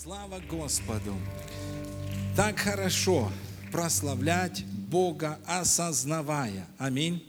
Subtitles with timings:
[0.00, 1.12] Слава Господу!
[2.36, 3.32] Так хорошо
[3.72, 7.26] прославлять Бога, осознавая, аминь,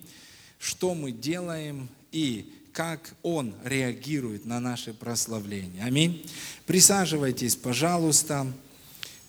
[0.59, 5.83] что мы делаем и как Он реагирует на наше прославление.
[5.83, 6.23] Аминь.
[6.67, 8.45] Присаживайтесь, пожалуйста,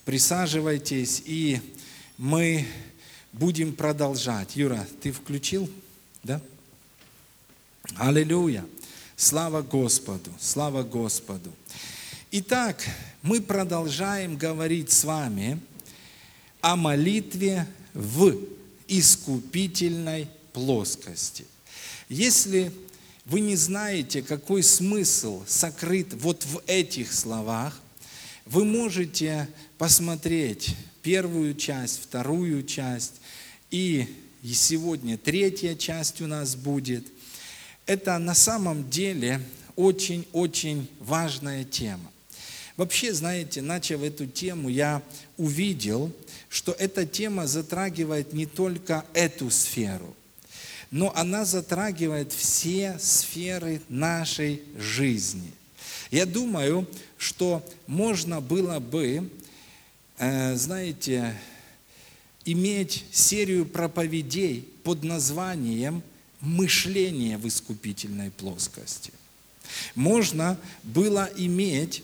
[0.04, 1.62] присаживайтесь, и
[2.18, 2.66] мы
[3.32, 4.54] будем продолжать.
[4.54, 5.70] Юра, ты включил?
[6.22, 6.42] Да?
[7.96, 8.66] Аллилуйя!
[9.16, 10.30] Слава Господу!
[10.38, 11.50] Слава Господу!
[12.32, 12.86] Итак,
[13.22, 15.58] мы продолжаем говорить с вами
[16.60, 18.38] о молитве в
[18.86, 21.44] искупительной плоскости.
[22.08, 22.70] Если
[23.24, 27.80] вы не знаете, какой смысл сокрыт вот в этих словах,
[28.46, 33.14] вы можете посмотреть первую часть, вторую часть,
[33.72, 34.06] и
[34.44, 37.08] сегодня третья часть у нас будет.
[37.86, 39.40] Это на самом деле
[39.74, 42.08] очень-очень важная тема.
[42.80, 45.02] Вообще, знаете, начав эту тему, я
[45.36, 46.10] увидел,
[46.48, 50.16] что эта тема затрагивает не только эту сферу,
[50.90, 55.52] но она затрагивает все сферы нашей жизни.
[56.10, 56.86] Я думаю,
[57.18, 59.28] что можно было бы,
[60.16, 61.38] э, знаете,
[62.46, 66.02] иметь серию проповедей под названием
[66.40, 69.12] «Мышление в искупительной плоскости».
[69.94, 72.02] Можно было иметь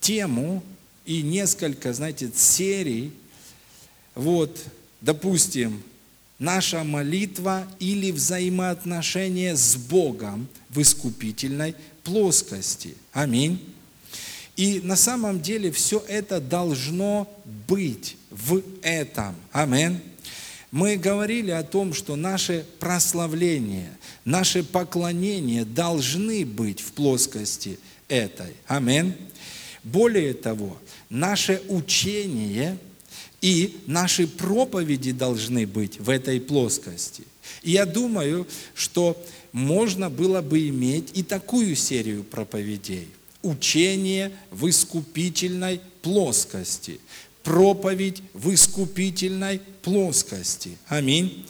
[0.00, 0.62] тему
[1.04, 3.12] и несколько, знаете, серий.
[4.14, 4.58] Вот,
[5.00, 5.82] допустим,
[6.38, 12.94] наша молитва или взаимоотношения с Богом в искупительной плоскости.
[13.12, 13.60] Аминь.
[14.56, 17.28] И на самом деле все это должно
[17.68, 19.34] быть в этом.
[19.52, 20.00] Аминь.
[20.70, 23.90] Мы говорили о том, что наше прославление,
[24.24, 28.54] наше поклонение должны быть в плоскости этой.
[28.66, 29.14] Аминь.
[29.82, 30.76] Более того,
[31.08, 32.78] наше учение
[33.40, 37.24] и наши проповеди должны быть в этой плоскости.
[37.62, 43.08] И я думаю, что можно было бы иметь и такую серию проповедей.
[43.42, 47.00] Учение в искупительной плоскости.
[47.42, 50.76] Проповедь в искупительной плоскости.
[50.88, 51.46] Аминь.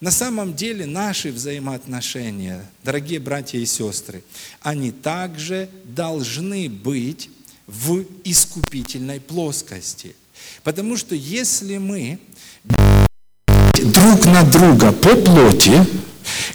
[0.00, 4.24] На самом деле наши взаимоотношения, дорогие братья и сестры,
[4.60, 7.30] они также должны быть
[7.66, 10.14] в искупительной плоскости.
[10.62, 12.18] Потому что если мы
[12.66, 15.86] друг на друга по плоти,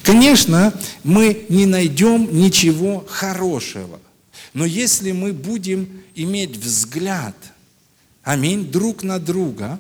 [0.03, 0.73] конечно,
[1.03, 3.99] мы не найдем ничего хорошего.
[4.53, 7.35] Но если мы будем иметь взгляд,
[8.23, 9.79] аминь, друг на друга,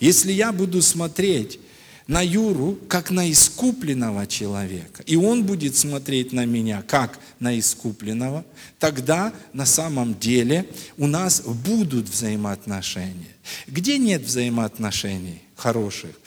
[0.00, 1.60] если я буду смотреть
[2.06, 8.44] на Юру как на искупленного человека, и он будет смотреть на меня как на искупленного,
[8.78, 10.66] тогда на самом деле
[10.98, 13.36] у нас будут взаимоотношения.
[13.66, 16.18] Где нет взаимоотношений хороших?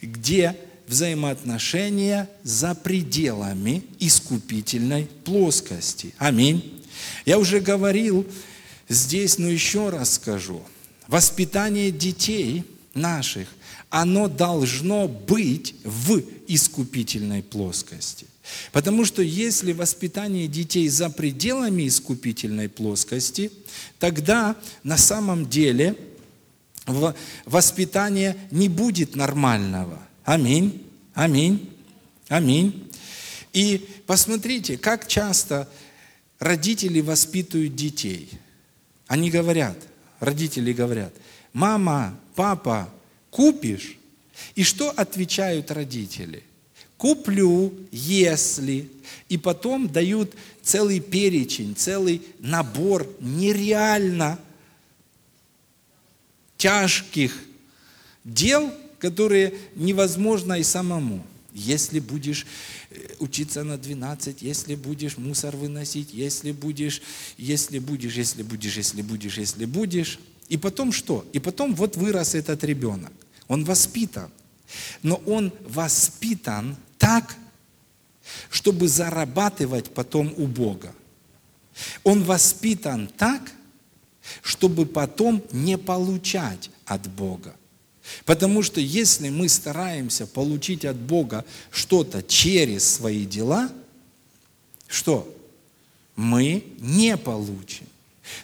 [0.00, 0.56] Где
[0.86, 6.14] взаимоотношения за пределами искупительной плоскости.
[6.18, 6.82] Аминь.
[7.24, 8.26] Я уже говорил
[8.88, 10.62] здесь, но еще раз скажу.
[11.08, 13.48] Воспитание детей наших–
[13.92, 18.26] оно должно быть в искупительной плоскости.
[18.72, 23.52] Потому что если воспитание детей за пределами искупительной плоскости,
[23.98, 25.94] тогда на самом деле
[27.44, 29.98] воспитание не будет нормального.
[30.24, 30.82] Аминь.
[31.12, 31.70] Аминь.
[32.28, 32.90] Аминь.
[33.52, 35.68] И посмотрите, как часто
[36.38, 38.30] родители воспитывают детей.
[39.06, 39.76] Они говорят,
[40.18, 41.12] родители говорят,
[41.52, 42.88] мама, папа,
[43.32, 43.98] купишь?
[44.54, 46.44] И что отвечают родители?
[46.96, 48.88] Куплю, если.
[49.28, 50.32] И потом дают
[50.62, 54.38] целый перечень, целый набор нереально
[56.56, 57.36] тяжких
[58.22, 61.26] дел, которые невозможно и самому.
[61.52, 62.46] Если будешь
[62.90, 67.02] э, учиться на 12, если будешь мусор выносить, если будешь,
[67.36, 70.18] если будешь, если будешь, если будешь, если будешь.
[70.48, 71.26] И потом что?
[71.32, 73.12] И потом вот вырос этот ребенок.
[73.48, 74.30] Он воспитан.
[75.02, 77.36] Но он воспитан так,
[78.50, 80.94] чтобы зарабатывать потом у Бога.
[82.04, 83.52] Он воспитан так,
[84.42, 87.54] чтобы потом не получать от Бога.
[88.24, 93.70] Потому что если мы стараемся получить от Бога что-то через свои дела,
[94.86, 95.32] что?
[96.16, 97.86] Мы не получим.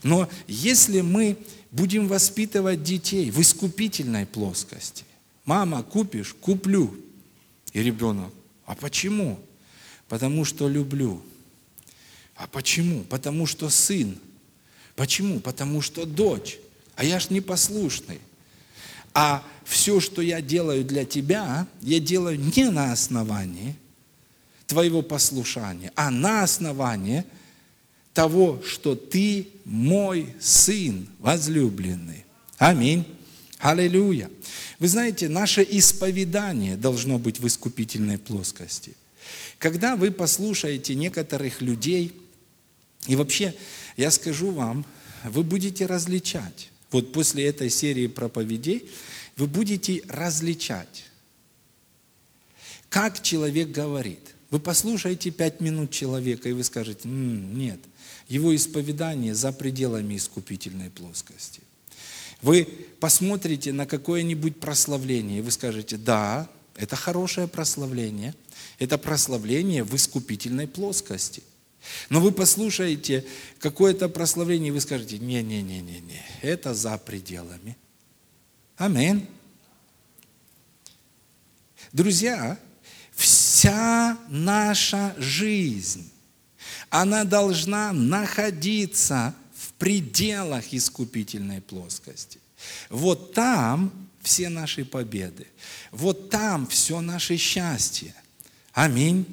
[0.03, 1.37] Но если мы
[1.71, 5.05] будем воспитывать детей в искупительной плоскости.
[5.45, 6.35] Мама, купишь?
[6.41, 6.95] Куплю.
[7.73, 8.33] И ребенок,
[8.67, 9.39] а почему?
[10.09, 11.23] Потому что люблю.
[12.35, 13.03] А почему?
[13.05, 14.19] Потому что сын.
[14.97, 15.41] Почему?
[15.41, 16.59] Потому что дочь,
[16.97, 18.21] а я ж непослушный.
[19.15, 23.77] А все, что я делаю для тебя, я делаю не на основании
[24.67, 27.25] твоего послушания, а на основании
[28.19, 32.25] того, что ты мой сын возлюбленный.
[32.57, 33.05] Аминь.
[33.61, 34.29] Аллилуйя.
[34.81, 38.97] Вы знаете, наше исповедание должно быть в искупительной плоскости.
[39.61, 42.13] Когда вы послушаете некоторых людей,
[43.07, 43.55] и вообще,
[43.97, 44.85] я скажу вам,
[45.23, 46.71] вы будете различать.
[46.91, 48.91] Вот после этой серии проповедей
[49.37, 51.05] вы будете различать,
[52.89, 54.35] как человек говорит.
[54.51, 57.81] Вы послушаете пять минут человека, и вы скажете, М, нет,
[58.29, 61.61] его исповедание за пределами искупительной плоскости.
[62.41, 62.65] Вы
[63.01, 68.35] посмотрите на какое-нибудь прославление, и вы скажете, да, это хорошее прославление,
[68.79, 71.43] это прославление в искупительной плоскости.
[72.11, 73.25] Но вы послушаете
[73.61, 77.77] какое-то прославление, и вы скажете, не-не-не-не-не, это за пределами.
[78.77, 79.27] Аминь.
[81.93, 82.59] Друзья,
[83.19, 86.09] вся наша жизнь,
[86.89, 92.39] она должна находиться в пределах искупительной плоскости.
[92.89, 93.93] Вот там
[94.23, 95.49] все наши победы.
[95.91, 98.15] Вот там все наше счастье.
[98.73, 99.27] Аминь.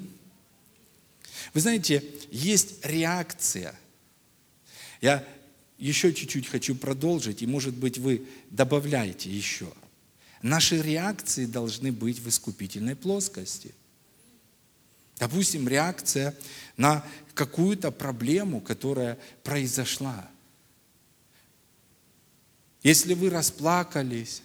[1.54, 3.72] Вы знаете, есть реакция.
[5.00, 5.24] Я
[5.78, 9.72] еще чуть-чуть хочу продолжить, и, может быть, вы добавляете еще.
[10.42, 13.74] Наши реакции должны быть в искупительной плоскости.
[15.18, 16.34] Допустим, реакция
[16.76, 17.04] на
[17.34, 20.28] какую-то проблему, которая произошла.
[22.82, 24.42] Если вы расплакались,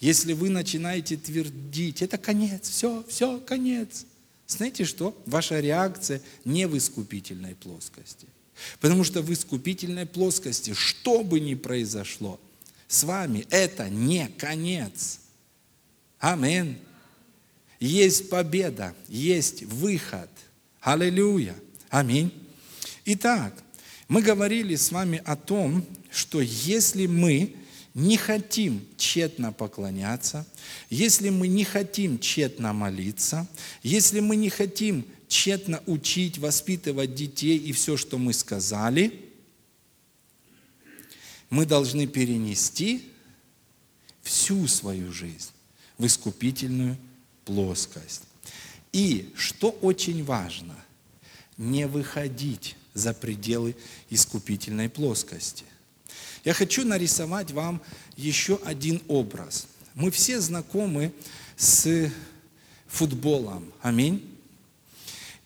[0.00, 4.04] если вы начинаете твердить, это конец, все, все, конец.
[4.46, 5.20] Знаете что?
[5.26, 8.26] Ваша реакция не в искупительной плоскости.
[8.80, 12.40] Потому что в искупительной плоскости, что бы ни произошло
[12.88, 15.20] с вами, это не конец.
[16.18, 16.78] Амин.
[17.80, 20.30] Есть победа, есть выход.
[20.80, 21.54] Аллилуйя.
[21.90, 22.32] Аминь.
[23.04, 23.54] Итак,
[24.08, 27.54] мы говорили с вами о том, что если мы
[27.94, 30.46] не хотим тщетно поклоняться,
[30.90, 33.46] если мы не хотим тщетно молиться,
[33.82, 39.24] если мы не хотим тщетно учить, воспитывать детей и все, что мы сказали,
[41.50, 43.02] мы должны перенести
[44.22, 45.50] всю свою жизнь
[45.96, 46.96] в искупительную
[47.48, 48.24] плоскость.
[48.92, 50.76] И, что очень важно,
[51.56, 53.74] не выходить за пределы
[54.10, 55.64] искупительной плоскости.
[56.44, 57.80] Я хочу нарисовать вам
[58.16, 59.66] еще один образ.
[59.94, 61.10] Мы все знакомы
[61.56, 62.10] с
[62.86, 63.72] футболом.
[63.80, 64.22] Аминь.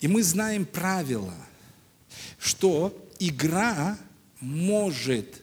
[0.01, 1.35] И мы знаем правила,
[2.37, 3.97] что игра
[4.41, 5.41] может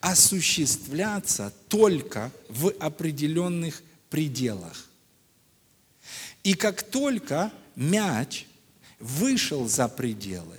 [0.00, 4.88] осуществляться только в определенных пределах.
[6.44, 8.46] И как только мяч
[9.00, 10.58] вышел за пределы,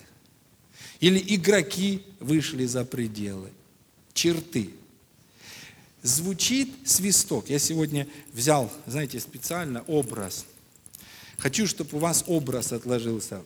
[1.00, 3.52] или игроки вышли за пределы,
[4.14, 4.72] черты,
[6.02, 7.50] звучит свисток.
[7.50, 10.46] Я сегодня взял, знаете, специально образ.
[11.38, 13.44] Хочу, чтобы у вас образ отложился.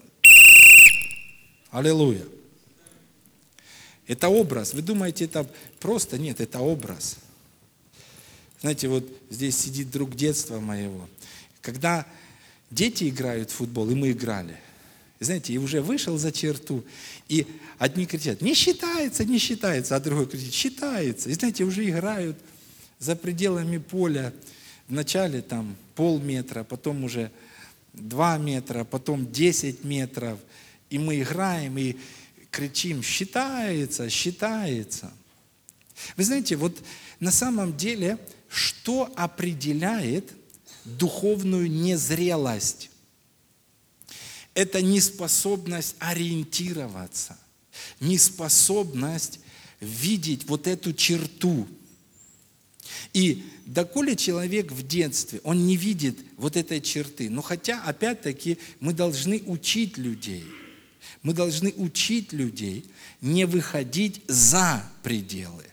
[1.71, 2.25] Аллилуйя.
[4.07, 4.73] Это образ.
[4.73, 5.49] Вы думаете, это
[5.79, 6.17] просто?
[6.17, 7.17] Нет, это образ.
[8.61, 11.07] Знаете, вот здесь сидит друг детства моего.
[11.61, 12.05] Когда
[12.71, 14.55] дети играют в футбол, и мы играли,
[15.19, 16.83] знаете, и уже вышел за черту,
[17.27, 17.45] и
[17.77, 21.29] одни кричат, не считается, не считается, а другой кричит, считается.
[21.29, 22.37] И знаете, уже играют
[22.99, 24.33] за пределами поля,
[24.87, 27.31] вначале там полметра, потом уже
[27.93, 30.39] два метра, потом 10 метров,
[30.89, 31.97] и мы играем, и
[32.51, 35.11] кричим, считается, считается.
[36.17, 36.77] Вы знаете, вот
[37.19, 40.31] на самом деле, что определяет
[40.97, 42.89] духовную незрелость?
[44.53, 47.37] Это неспособность ориентироваться,
[47.99, 49.39] неспособность
[49.79, 51.67] видеть вот эту черту.
[53.13, 57.29] И доколе человек в детстве, он не видит вот этой черты.
[57.29, 60.45] Но хотя, опять-таки, мы должны учить людей.
[61.21, 62.85] Мы должны учить людей
[63.21, 65.65] не выходить за пределы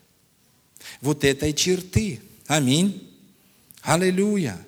[1.00, 2.20] вот этой черты.
[2.46, 3.08] Аминь.
[3.82, 4.58] Аллилуйя.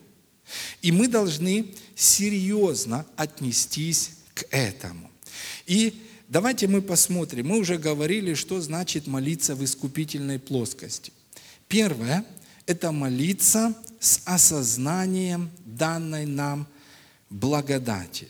[0.82, 5.10] И мы должны серьезно отнестись к этому.
[5.66, 7.48] И давайте мы посмотрим.
[7.48, 11.12] Мы уже говорили, что значит молиться в искупительной плоскости.
[11.68, 12.24] Первое–
[12.66, 16.66] это молиться с осознанием данной нам
[17.30, 18.28] благодати.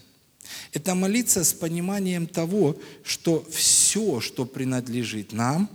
[0.72, 5.68] Это молиться с пониманием того, что все, что принадлежит нам,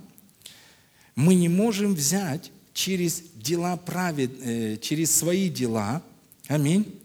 [1.16, 6.02] мы не можем взять через дела правед, э, через свои дела,
[6.48, 7.00] аминь,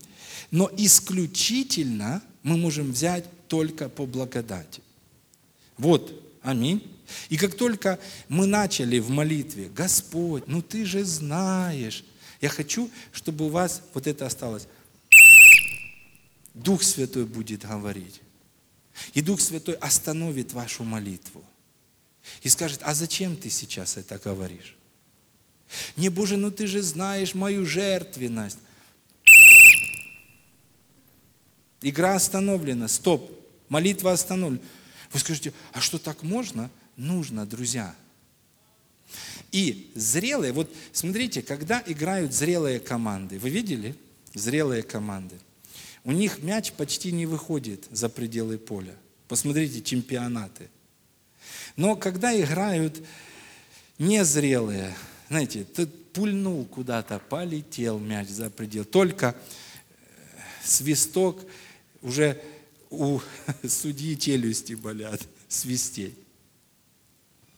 [0.51, 4.83] но исключительно мы можем взять только по благодати.
[5.77, 6.83] Вот, аминь.
[7.29, 12.05] И как только мы начали в молитве, Господь, ну ты же знаешь,
[12.41, 14.67] я хочу, чтобы у вас вот это осталось.
[16.55, 18.21] Дух Святой будет говорить.
[19.15, 21.45] И Дух Святой остановит вашу молитву.
[22.43, 24.77] И скажет, а зачем ты сейчас это говоришь?
[25.97, 28.59] Не, Боже, ну ты же знаешь мою жертвенность.
[31.81, 33.31] Игра остановлена, стоп,
[33.69, 34.63] молитва остановлена.
[35.13, 36.71] Вы скажете, а что так можно?
[36.97, 37.95] Нужно, друзья.
[39.53, 43.95] И зрелые, вот смотрите, когда играют зрелые команды, вы видели?
[44.35, 45.37] Зрелые команды.
[46.05, 48.95] У них мяч почти не выходит за пределы поля.
[49.27, 50.69] Посмотрите чемпионаты.
[51.77, 53.03] Но когда играют
[53.99, 54.95] незрелые,
[55.29, 58.85] знаете, ты пульнул куда-то, полетел мяч за предел.
[58.85, 61.45] Только э, свисток,
[62.03, 62.41] уже
[62.91, 63.21] у
[63.69, 66.15] судьи челюсти болят, свистеть.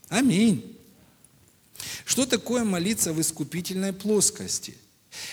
[0.08, 0.76] Аминь.
[2.04, 4.76] Что такое молиться в искупительной плоскости?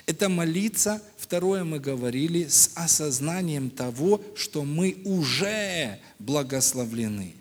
[0.05, 7.35] Это молиться, второе мы говорили, с осознанием того, что мы уже благословлены.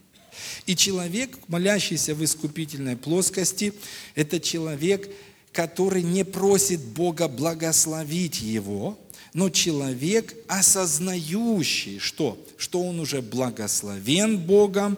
[0.66, 3.72] И человек, молящийся в искупительной плоскости,
[4.14, 5.08] это человек,
[5.52, 8.98] который не просит Бога благословить его,
[9.36, 12.42] но человек, осознающий, что?
[12.56, 14.96] Что он уже благословен Богом,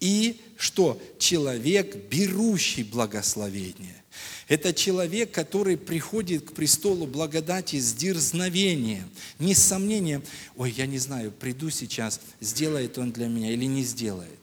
[0.00, 0.98] и что?
[1.18, 4.02] Человек, берущий благословение.
[4.48, 9.04] Это человек, который приходит к престолу благодати с дерзновением,
[9.38, 10.22] не с сомнением,
[10.56, 14.38] ой, я не знаю, приду сейчас, сделает он для меня или не сделает.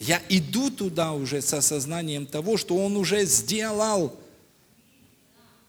[0.00, 4.18] Я иду туда уже с осознанием того, что он уже сделал.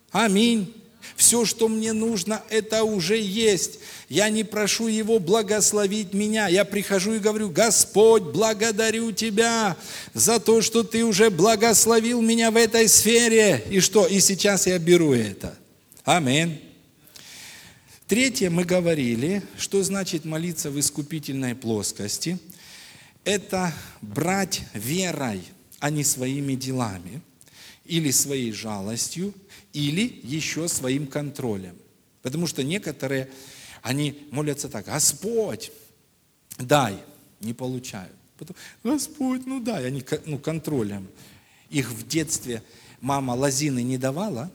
[0.09, 0.73] Аминь.
[1.15, 3.79] Все, что мне нужно, это уже есть.
[4.09, 6.47] Я не прошу Его благословить меня.
[6.47, 9.77] Я прихожу и говорю, Господь, благодарю Тебя
[10.13, 13.63] за то, что Ты уже благословил меня в этой сфере.
[13.69, 14.05] И что?
[14.05, 15.57] И сейчас я беру это.
[16.03, 16.61] Аминь.
[18.07, 22.39] Третье, мы говорили, что значит молиться в искупительной плоскости.
[23.25, 25.43] Это брать верой,
[25.79, 27.21] а не своими делами
[27.83, 29.33] или своей жалостью,
[29.77, 31.75] или еще своим контролем.
[32.23, 33.29] Потому что некоторые,
[33.83, 35.71] они молятся так, Господь,
[36.57, 36.97] дай,
[37.41, 38.15] не получают.
[38.39, 41.07] Потом, Господь, ну дай, они ну, контролем.
[41.69, 42.63] Их в детстве
[43.01, 44.51] мама лозины не давала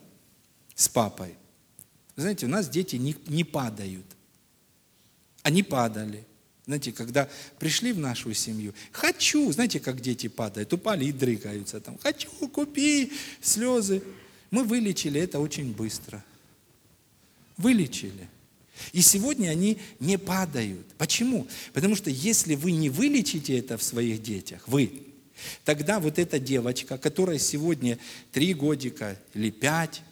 [0.75, 1.37] с папой.
[2.17, 4.07] Знаете, у нас дети не, не падают.
[5.45, 6.25] Они падали.
[6.67, 7.29] Знаете, когда
[7.61, 13.13] пришли в нашу семью, хочу, знаете, как дети падают, упали и дрыгаются там, хочу, купи,
[13.41, 14.03] слезы.
[14.53, 16.23] Мы вылечили это очень быстро.
[17.57, 18.29] Вылечили.
[18.93, 20.87] И сегодня они не падают.
[20.99, 21.49] Почему?
[21.73, 25.05] Потому что если вы не вылечите это в своих детях, вы,
[25.65, 27.99] тогда вот эта девочка, которая сегодня
[28.31, 30.03] три годика или пять,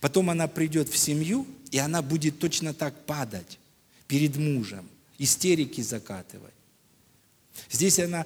[0.00, 3.58] потом она придет в семью, и она будет точно так падать
[4.08, 6.54] перед мужем, истерики закатывать.
[7.70, 8.24] Здесь она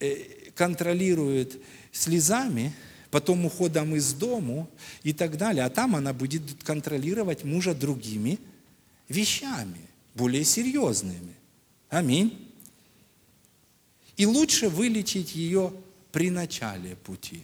[0.00, 1.58] э, контролирует
[1.92, 2.74] слезами,
[3.12, 4.68] потом уходом из дому
[5.02, 5.64] и так далее.
[5.64, 8.38] А там она будет контролировать мужа другими
[9.06, 9.80] вещами,
[10.14, 11.34] более серьезными.
[11.90, 12.48] Аминь.
[14.16, 15.74] И лучше вылечить ее
[16.10, 17.42] при начале пути.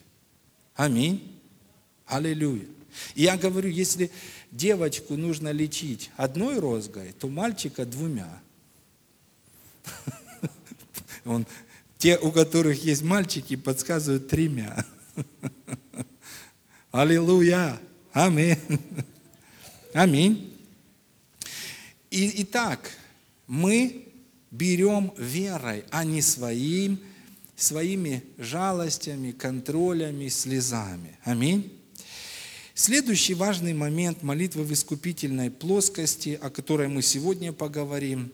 [0.75, 1.39] Аминь.
[2.07, 2.65] Аллилуйя.
[3.15, 4.11] И я говорю, если
[4.51, 8.41] девочку нужно лечить одной розгой, то мальчика двумя.
[11.27, 11.47] Он,
[11.99, 14.87] те, у которых есть мальчики, подсказывают тремя.
[16.91, 17.79] Аллилуйя!
[18.13, 18.59] Аминь!
[19.93, 20.53] Аминь!
[22.11, 22.91] И, итак,
[23.47, 24.09] мы
[24.51, 27.01] берем верой, а не своим,
[27.57, 31.19] своими жалостями, контролями, слезами.
[31.25, 31.73] Аминь.
[32.75, 38.33] Следующий важный момент молитвы в искупительной плоскости, о которой мы сегодня поговорим,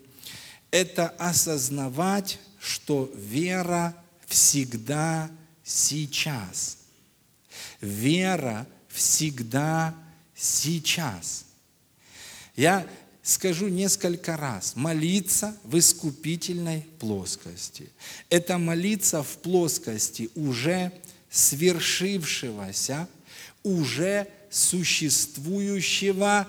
[0.71, 3.95] это осознавать, что вера
[4.27, 5.31] всегда
[5.65, 6.77] сейчас.
[7.81, 9.93] Вера всегда
[10.33, 11.45] сейчас.
[12.55, 12.87] Я
[13.21, 14.75] скажу несколько раз.
[14.75, 17.89] Молиться в искупительной плоскости.
[18.29, 20.93] Это молиться в плоскости уже
[21.29, 23.09] свершившегося,
[23.63, 26.47] уже существующего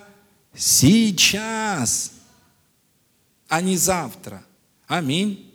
[0.54, 2.12] сейчас,
[3.49, 4.44] а не завтра.
[4.87, 5.52] Аминь.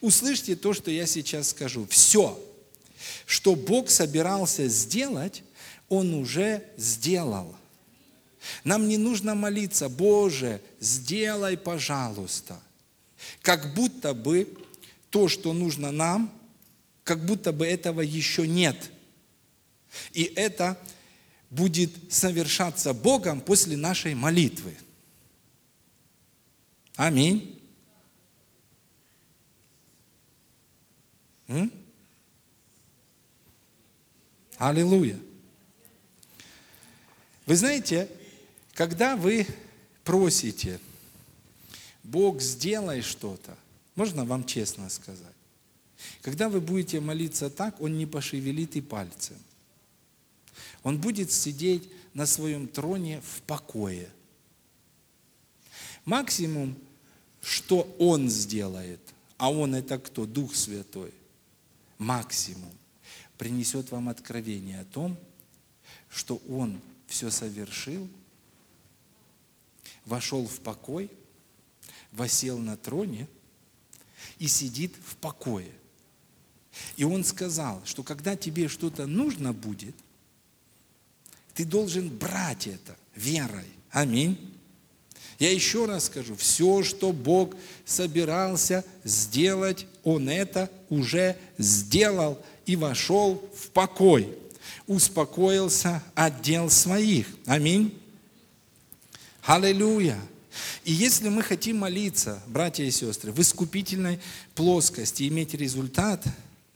[0.00, 1.86] Услышьте то, что я сейчас скажу.
[1.90, 2.40] Все,
[3.26, 5.42] что Бог собирался сделать,
[5.88, 7.54] Он уже сделал.
[8.62, 12.60] Нам не нужно молиться, Боже, сделай, пожалуйста.
[13.40, 14.58] Как будто бы
[15.10, 16.32] то, что нужно нам,
[17.04, 18.90] как будто бы этого еще нет.
[20.12, 20.78] И это
[21.50, 24.76] будет совершаться Богом после нашей молитвы.
[26.96, 27.60] Аминь.
[31.48, 31.83] М?
[34.56, 35.18] Аллилуйя.
[37.46, 38.08] Вы знаете,
[38.72, 39.46] когда вы
[40.04, 40.80] просите,
[42.02, 43.56] Бог, сделай что-то,
[43.96, 45.34] можно вам честно сказать,
[46.22, 49.36] когда вы будете молиться так, Он не пошевелит и пальцем.
[50.82, 54.08] Он будет сидеть на своем троне в покое.
[56.04, 56.76] Максимум,
[57.40, 59.00] что Он сделает,
[59.38, 60.26] а Он это кто?
[60.26, 61.12] Дух Святой.
[61.98, 62.72] Максимум
[63.38, 65.16] принесет вам откровение о том,
[66.08, 68.08] что Он все совершил,
[70.04, 71.10] вошел в покой,
[72.12, 73.26] восел на троне
[74.38, 75.72] и сидит в покое.
[76.96, 79.94] И Он сказал, что когда тебе что-то нужно будет,
[81.54, 83.68] ты должен брать это верой.
[83.90, 84.54] Аминь.
[85.38, 93.42] Я еще раз скажу, все, что Бог собирался сделать, Он это уже сделал и вошел
[93.56, 94.28] в покой.
[94.86, 97.26] Успокоился от дел своих.
[97.46, 97.96] Аминь.
[99.42, 100.20] Аллилуйя.
[100.84, 104.20] И если мы хотим молиться, братья и сестры, в искупительной
[104.54, 106.24] плоскости иметь результат,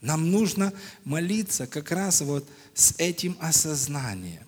[0.01, 4.43] нам нужно молиться как раз вот с этим осознанием.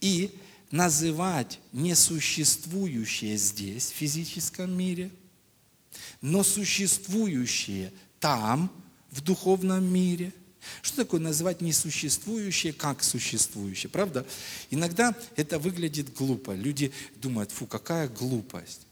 [0.00, 0.34] И
[0.70, 5.10] называть несуществующее здесь, в физическом мире,
[6.20, 8.70] но существующее там,
[9.10, 10.32] в духовном мире.
[10.80, 13.90] Что такое называть несуществующее как существующее?
[13.90, 14.26] Правда?
[14.70, 16.52] Иногда это выглядит глупо.
[16.52, 18.86] Люди думают, фу, какая глупость.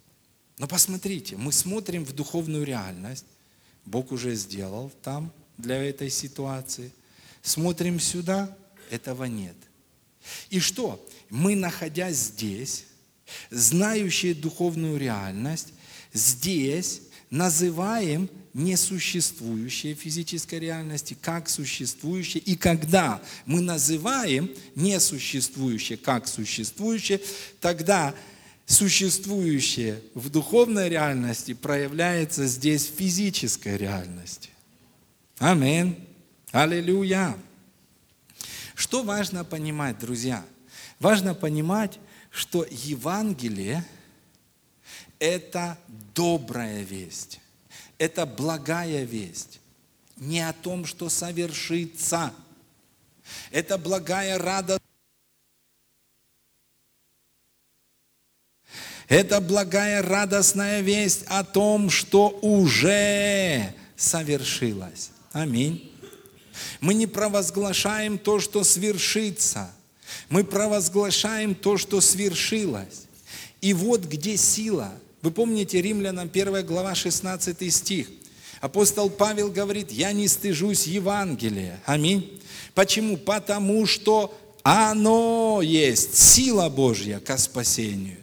[0.59, 3.25] Но посмотрите, мы смотрим в духовную реальность.
[3.87, 6.93] Бог уже сделал там для этой ситуации.
[7.43, 8.57] Смотрим сюда,
[8.91, 9.57] этого нет.
[10.51, 11.05] И что?
[11.31, 12.85] Мы, находясь здесь,
[13.51, 15.73] знающие духовную реальность,
[16.13, 22.43] здесь называем несуществующее физической реальности как существующее.
[22.43, 27.21] И когда мы называем несуществующее как существующее,
[27.61, 28.15] тогда
[28.67, 34.51] существующее в духовной реальности проявляется здесь в физической реальности.
[35.39, 35.97] Аминь.
[36.51, 37.37] Аллилуйя.
[38.75, 40.45] Что важно понимать, друзья?
[40.99, 43.85] Важно понимать, что Евангелие–
[45.21, 45.79] это
[46.15, 47.41] добрая весть,
[47.99, 49.61] это благая весть.
[50.17, 52.35] Не о том, что совершится.
[53.51, 54.83] Это благая радость.
[59.09, 65.11] Это благая радостная весть о том, что уже совершилось.
[65.33, 65.91] Аминь.
[66.81, 69.71] Мы не провозглашаем то, что свершится.
[70.29, 73.07] Мы провозглашаем то, что свершилось.
[73.61, 74.93] И вот где сила.
[75.23, 78.07] Вы помните Римлянам 1 глава 16 стих.
[78.61, 81.79] Апостол Павел говорит, я не стыжусь Евангелия.
[81.85, 82.41] Аминь.
[82.75, 83.19] Почему?
[83.19, 88.17] Потому что оно есть сила Божья ко спасению.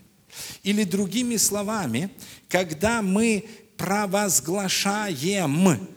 [0.63, 2.09] Или другими словами,
[2.49, 3.45] когда мы
[3.77, 5.87] провозглашаем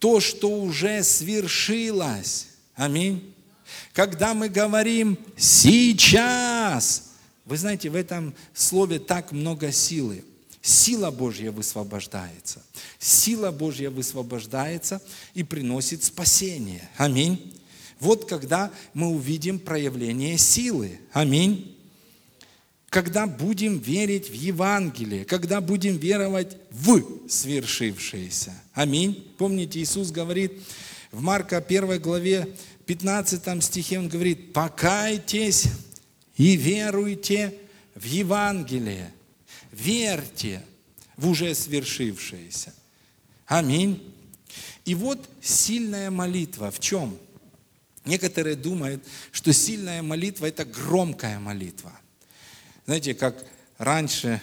[0.00, 2.48] то, что уже свершилось.
[2.74, 3.32] Аминь.
[3.92, 7.05] Когда мы говорим «сейчас»,
[7.46, 10.24] вы знаете, в этом слове так много силы.
[10.60, 12.62] Сила Божья высвобождается.
[12.98, 15.00] Сила Божья высвобождается
[15.32, 16.88] и приносит спасение.
[16.96, 17.54] Аминь.
[18.00, 20.98] Вот когда мы увидим проявление силы.
[21.12, 21.72] Аминь
[22.88, 28.54] когда будем верить в Евангелие, когда будем веровать в свершившееся.
[28.72, 29.34] Аминь.
[29.36, 30.52] Помните, Иисус говорит
[31.12, 32.48] в Марка 1 главе
[32.86, 35.66] 15 стихе, Он говорит, покайтесь
[36.36, 37.54] и веруйте
[37.94, 39.12] в Евангелие.
[39.72, 40.62] Верьте
[41.16, 42.74] в уже свершившееся.
[43.46, 44.02] Аминь.
[44.84, 47.18] И вот сильная молитва в чем?
[48.04, 51.92] Некоторые думают, что сильная молитва– это громкая молитва–
[52.86, 53.44] знаете, как
[53.78, 54.40] раньше,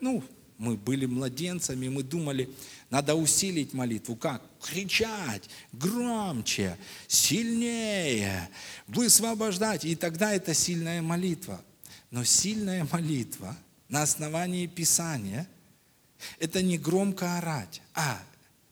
[0.00, 0.24] ну,
[0.58, 2.50] мы были младенцами, мы думали,
[2.96, 4.16] надо усилить молитву.
[4.16, 4.40] Как?
[4.58, 8.48] Кричать громче, сильнее,
[8.86, 9.84] высвобождать.
[9.84, 11.60] И тогда это сильная молитва.
[12.10, 13.54] Но сильная молитва
[13.90, 15.46] на основании Писания–
[16.38, 18.18] это не громко орать, а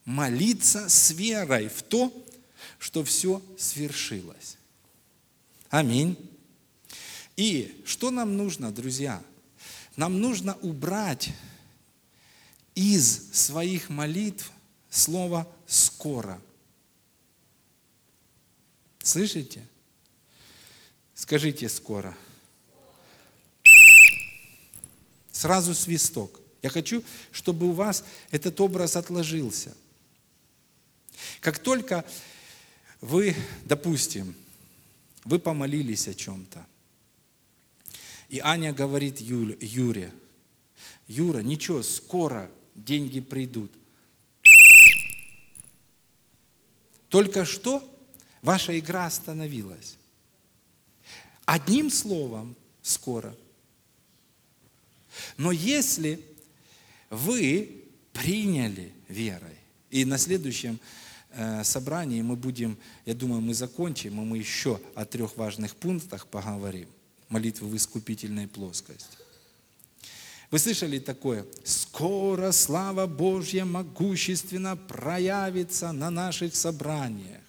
[0.07, 2.11] молиться с верой в то,
[2.79, 4.57] что все свершилось.
[5.69, 6.17] Аминь.
[7.37, 9.23] И что нам нужно, друзья?
[9.97, 11.31] Нам нужно убрать
[12.75, 14.51] из своих молитв
[14.91, 16.41] слово «скоро».
[19.03, 19.67] Слышите?
[21.15, 22.17] Скажите «скоро».
[25.31, 26.41] Сразу свисток.
[26.63, 29.77] Я хочу, чтобы у вас этот образ отложился.
[31.41, 32.05] Как только
[33.01, 34.35] вы, допустим,
[35.25, 36.67] вы помолились о чем-то,
[38.31, 40.13] и Аня говорит Юре,
[41.07, 43.73] Юра, ничего, скоро деньги придут.
[47.09, 47.83] Только что
[48.43, 49.97] ваша игра остановилась.
[51.45, 53.35] Одним словом, скоро.
[55.37, 56.21] Но если
[57.11, 59.57] вы приняли верой,
[59.91, 60.81] и на следующем
[61.31, 66.27] э, собрании мы будем, я думаю, мы закончим, и мы еще о трех важных пунктах
[66.27, 66.89] поговорим.
[67.29, 69.24] Молитвы в искупительной плоскости.
[70.55, 71.45] Вы слышали такое?
[71.65, 77.41] Скоро слава Божья могущественно проявится на наших собраниях.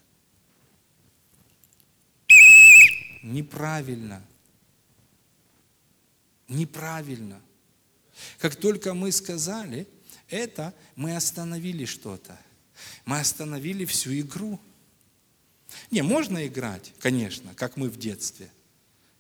[3.22, 4.24] Неправильно.
[6.48, 7.40] Неправильно.
[8.40, 9.88] Как только мы сказали
[10.28, 12.36] это, мы остановили что-то.
[13.06, 14.60] Мы остановили всю игру.
[15.92, 18.50] Не, можно играть, конечно, как мы в детстве.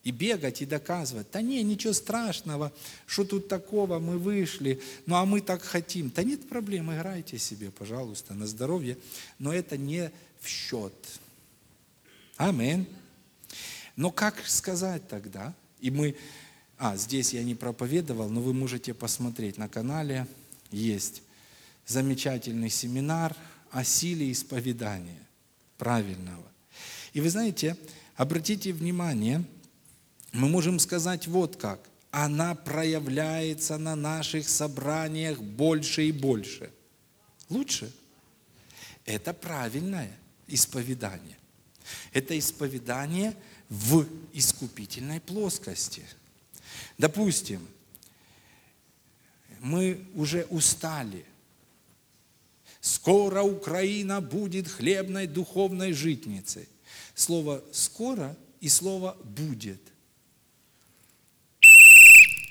[0.06, 1.28] И бегать, и доказывать.
[1.34, 2.72] Да не, ничего страшного,
[3.06, 6.10] что тут такого, мы вышли, ну а мы так хотим.
[6.15, 8.98] Да нет проблем, играйте себе, пожалуйста, на здоровье.
[9.39, 10.94] Но это не в счет.
[12.38, 12.88] Аминь.
[13.98, 15.54] Но как сказать тогда?
[15.82, 16.15] И мы
[16.78, 20.28] а, здесь я не проповедовал, но вы можете посмотреть на канале.
[20.72, 21.22] Есть
[21.88, 23.36] замечательный семинар
[23.72, 25.22] о силе исповедания
[25.78, 26.44] правильного.
[27.13, 27.78] И вы знаете,
[28.15, 29.44] обратите внимание,
[30.36, 31.80] мы можем сказать вот как.
[32.12, 36.71] Она проявляется на наших собраниях больше и больше.
[37.50, 37.91] Лучше.
[39.06, 40.15] Это правильное
[40.48, 41.38] исповедание.
[42.13, 43.36] Это исповедание
[43.69, 46.04] в искупительной плоскости–
[46.98, 47.67] Допустим,
[49.60, 51.26] мы уже устали.
[52.80, 56.69] Скоро Украина будет хлебной духовной житницей.
[57.15, 59.82] Слово «скоро» и слово «будет»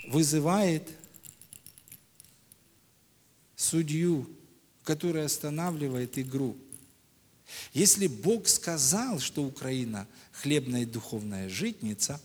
[0.08, 0.88] вызывает
[3.56, 4.28] судью,
[4.82, 6.56] который останавливает игру.
[7.72, 12.20] Если Бог сказал, что Украина хлебная и духовная житница,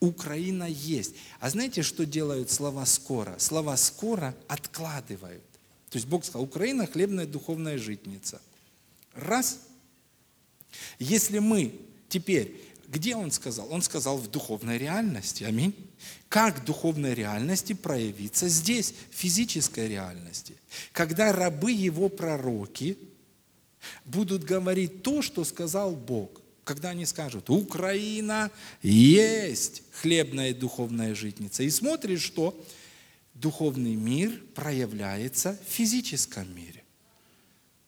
[0.00, 1.14] Украина есть.
[1.40, 3.38] А знаете, что делают слова «скоро»?
[3.38, 5.44] Слова «скоро» откладывают.
[5.90, 8.40] То есть Бог сказал, Украина– хлебная духовная житница.
[9.12, 9.60] Раз.
[10.98, 11.78] Если мы
[12.08, 13.72] теперь, где Он сказал?
[13.72, 15.44] Он сказал в духовной реальности.
[15.44, 15.74] Аминь.
[16.28, 20.56] Как духовной реальности проявиться здесь, в физической реальности?
[20.92, 22.98] Когда рабы Его пророки
[24.04, 28.48] будут говорить то, что сказал Бог когда они скажут, Украина
[28.80, 31.64] есть хлебная и духовная житница.
[31.64, 32.64] И смотришь, что
[33.34, 36.84] духовный мир проявляется в физическом мире.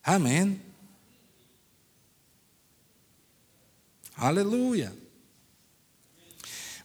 [0.01, 0.59] Амин.
[4.15, 4.93] Аллилуйя.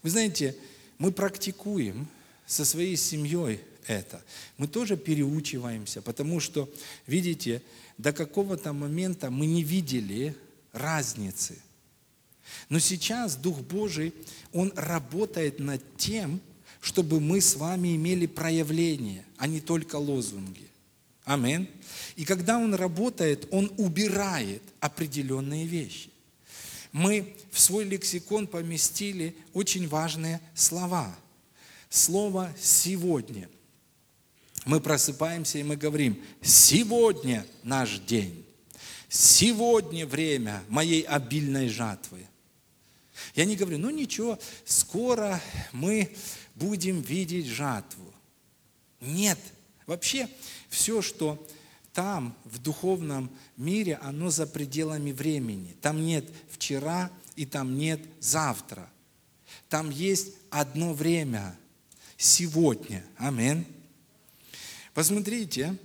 [0.03, 0.57] Вы знаете,
[0.99, 2.09] мы практикуем
[2.47, 4.23] со своей семьей это.
[4.57, 6.69] Мы тоже переучиваемся, потому что,
[7.07, 7.63] видите,
[7.97, 10.37] до какого-то момента мы не видели
[10.73, 11.59] разницы–
[12.69, 14.13] но сейчас Дух Божий,
[14.53, 16.41] Он работает над тем,
[16.81, 20.69] чтобы мы с вами имели проявление, а не только лозунги.
[21.25, 21.69] Амин.
[22.17, 26.11] И когда Он работает, Он убирает определенные вещи.
[26.93, 31.15] Мы в свой лексикон поместили очень важные слова.
[31.91, 33.49] Слово «сегодня».
[34.65, 38.45] Мы просыпаемся и мы говорим, сегодня наш день,
[39.09, 42.27] сегодня время моей обильной жатвы.
[43.35, 45.41] Я не говорю, ну ничего, скоро
[45.73, 46.15] мы
[46.55, 48.13] будем видеть жатву.
[49.01, 49.39] Нет,
[49.87, 50.29] вообще
[50.69, 51.43] все, что
[51.99, 55.75] там, в духовном мире, оно за пределами времени.
[55.81, 58.89] Там нет вчера и там нет завтра.
[59.69, 61.59] Там есть одно время,
[62.17, 63.05] сегодня.
[63.17, 63.67] Амин.
[64.95, 65.77] Посмотрите,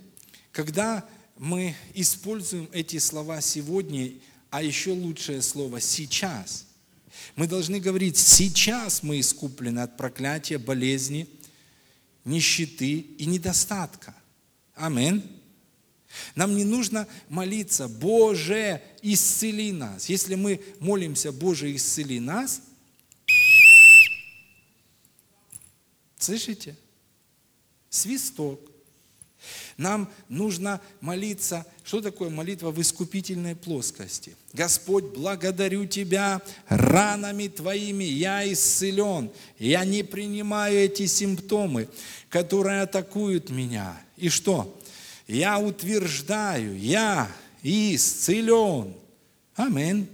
[0.52, 1.04] когда
[1.36, 4.12] мы используем эти слова сегодня,
[4.50, 6.68] а еще лучшее слово сейчас–
[7.34, 11.26] мы должны говорить, сейчас мы искуплены от проклятия, болезни,
[12.24, 14.14] нищеты и недостатка.
[14.74, 15.22] Амин.
[16.34, 20.08] Нам не нужно молиться, Боже, исцели нас.
[20.08, 22.62] Если мы молимся, Боже, исцели нас,
[26.18, 26.76] слышите?
[27.90, 28.60] Свисток.
[29.76, 31.66] Нам нужно молиться.
[31.82, 34.36] Что такое молитва в искупительной плоскости?
[34.52, 39.30] Господь, благодарю Тебя, ранами Твоими я исцелен.
[39.58, 41.88] Я не принимаю эти симптомы,
[42.30, 44.00] которые атакуют меня.
[44.16, 44.80] И что?
[45.26, 47.30] Я утверждаю, я
[47.62, 48.94] исцелен.
[49.54, 50.08] Аминь.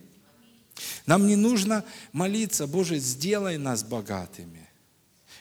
[1.06, 4.68] Нам не нужно молиться, Боже, сделай нас богатыми.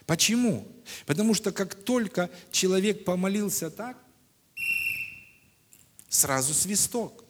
[0.05, 0.67] Почему?
[1.05, 3.97] Потому что как только человек помолился так,
[6.09, 7.23] сразу свисток.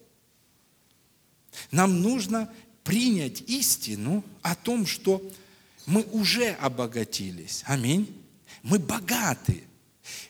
[1.71, 2.51] Нам нужно
[2.83, 5.21] принять истину о том, что
[5.85, 7.63] мы уже обогатились.
[7.65, 8.15] Аминь.
[8.63, 9.63] Мы богаты.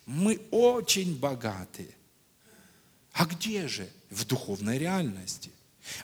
[0.05, 1.95] Мы очень богаты.
[3.19, 3.91] А где же?
[4.09, 5.51] В духовной реальности.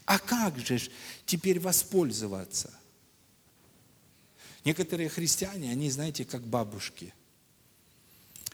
[0.03, 0.81] А как же
[1.25, 2.77] теперь воспользоваться?
[4.65, 7.13] Некоторые христиане, они, знаете, как бабушки.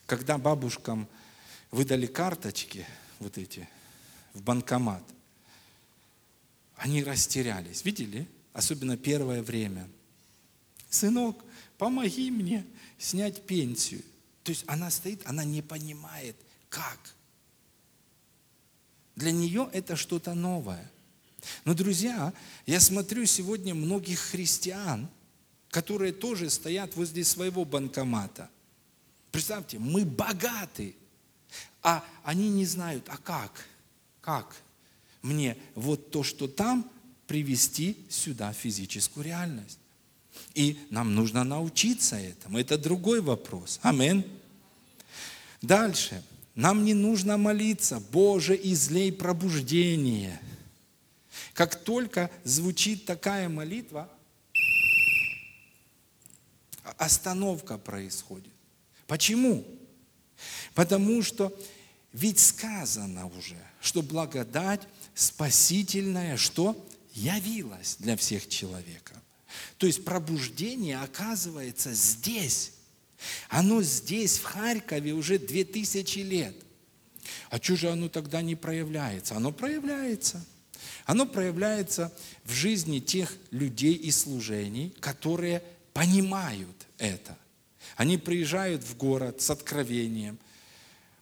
[0.05, 1.07] Когда бабушкам
[1.71, 2.85] выдали карточки,
[3.17, 3.67] вот эти,
[4.35, 5.03] в банкомат,
[6.75, 7.83] они растерялись.
[7.83, 8.27] Видели?
[8.53, 9.89] Особенно первое время.
[10.87, 11.43] Сынок,
[11.79, 12.63] помоги мне
[12.99, 14.03] снять пенсию.
[14.43, 16.35] То есть она стоит, она не понимает,
[16.69, 16.99] как.
[19.21, 20.89] Для нее это что-то новое.
[21.63, 22.33] Но, друзья,
[22.65, 25.07] я смотрю сегодня многих христиан,
[25.69, 28.49] которые тоже стоят возле своего банкомата.
[29.31, 30.95] Представьте, мы богаты,
[31.83, 33.67] а они не знают, а как,
[34.21, 34.55] как
[35.21, 36.89] мне вот то, что там,
[37.27, 39.77] привести сюда физическую реальность.
[40.55, 42.57] И нам нужно научиться этому.
[42.57, 43.79] Это другой вопрос.
[43.83, 44.25] Амин.
[45.61, 46.23] Дальше.
[46.61, 50.39] Нам не нужно молиться, Боже, излей пробуждение.
[51.53, 54.07] Как только звучит такая молитва,
[56.99, 58.53] остановка происходит.
[59.07, 59.65] Почему?
[60.75, 61.51] Потому что
[62.13, 66.75] ведь сказано уже, что благодать спасительная, что
[67.15, 69.17] явилась для всех человеков.
[69.79, 72.73] То есть пробуждение оказывается здесь.
[73.49, 76.55] Оно здесь, в Харькове, уже две тысячи лет.
[77.49, 79.35] А что же оно тогда не проявляется?
[79.35, 80.45] Оно проявляется.
[81.05, 87.37] Оно проявляется в жизни тех людей и служений, которые понимают это.
[87.95, 90.37] Они приезжают в город с откровением–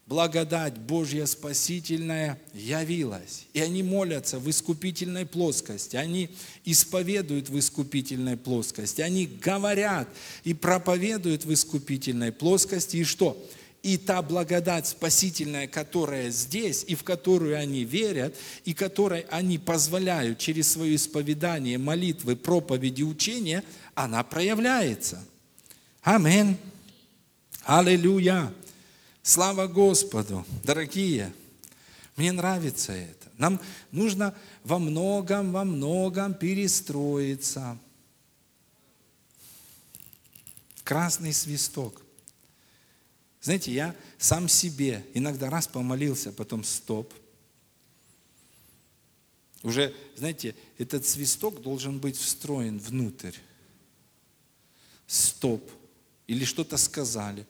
[0.10, 3.46] благодать Божья спасительная явилась.
[3.54, 6.32] И они молятся в искупительной плоскости, они
[6.66, 10.10] исповедуют в искупительной плоскости, они говорят
[10.44, 12.98] и проповедуют в искупительной плоскости.
[12.98, 13.38] И что?
[13.84, 20.40] И та благодать спасительная, которая здесь, и в которую они верят, и которой они позволяют
[20.40, 25.24] через свое исповедание, молитвы, проповеди, учения, она проявляется.
[26.02, 26.58] Аминь.
[27.64, 28.52] Аллилуйя.
[29.22, 31.34] Слава Господу, дорогие,
[32.16, 33.30] мне нравится это.
[33.38, 37.78] Нам нужно во многом, во многом перестроиться.
[40.84, 42.02] Красный свисток.
[43.42, 47.14] Знаете, я сам себе иногда раз помолился, потом стоп.
[49.64, 53.36] Уже, знаете, этот свисток должен быть встроен внутрь.
[55.08, 55.70] Стоп.
[56.28, 57.46] Или что-то сказали.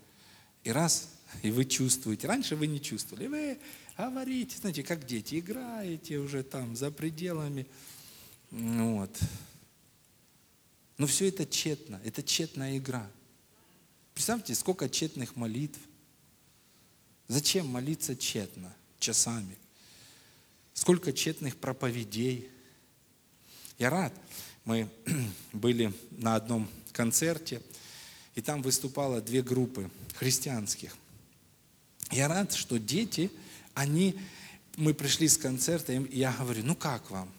[0.64, 1.10] И раз
[1.42, 2.28] и вы чувствуете.
[2.28, 3.28] Раньше вы не чувствовали.
[3.28, 3.58] Вы
[3.98, 7.66] говорите, знаете, как дети, играете уже там за пределами.
[8.52, 9.18] Ну вот.
[10.98, 13.10] Но все это тщетно, это тщетная игра.
[14.14, 15.80] Представьте, сколько тщетных молитв.
[17.28, 19.56] Зачем молиться тщетно, часами?
[20.74, 22.50] Сколько тщетных проповедей.
[23.78, 24.14] Я рад,
[24.66, 24.90] мы
[25.54, 27.62] были на одном концерте,
[28.36, 30.96] и там выступало две группы христианских–
[32.12, 33.32] я рад, что дети,
[33.74, 34.16] они,
[34.78, 37.30] мы пришли с концерта, и я говорю, ну как вам?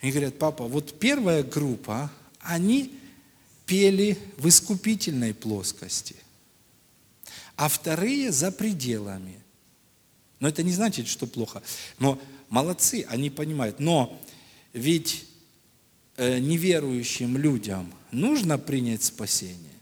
[0.00, 2.10] Они говорят, папа, вот первая группа,
[2.40, 2.98] они
[3.66, 6.16] пели в искупительной плоскости,
[7.56, 9.40] а вторые за пределами.
[10.40, 11.62] Но это не значит, что плохо.
[11.98, 13.80] Но молодцы, они понимают.
[13.80, 14.20] Но
[14.72, 15.26] ведь
[16.16, 19.77] э, неверующим людям нужно принять спасение.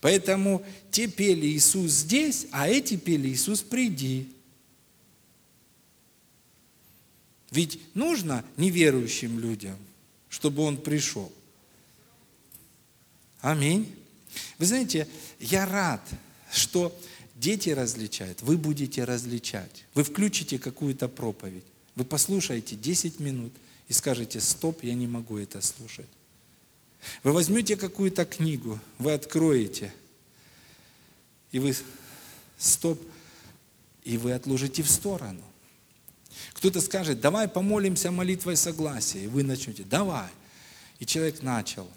[0.00, 4.28] Поэтому те пели Иисус здесь, а эти пели Иисус приди.
[7.50, 9.76] Ведь нужно неверующим людям,
[10.28, 11.32] чтобы Он пришел.
[13.40, 13.94] Аминь.
[14.58, 15.08] Вы знаете,
[15.40, 16.06] я рад,
[16.52, 16.96] что
[17.40, 19.86] Дети различают, вы будете различать.
[19.94, 21.64] Вы включите какую-то проповедь,
[21.94, 23.54] вы послушаете 10 минут
[23.88, 26.06] и скажете, стоп, я не могу это слушать.
[27.22, 29.92] Вы возьмете какую-то книгу, вы откроете,
[31.52, 31.74] и вы
[32.58, 33.00] стоп,
[34.04, 35.42] и вы отложите в сторону.
[36.52, 40.28] Кто-то скажет, давай помолимся молитвой согласия, и вы начнете, давай.
[40.98, 41.88] И человек начал,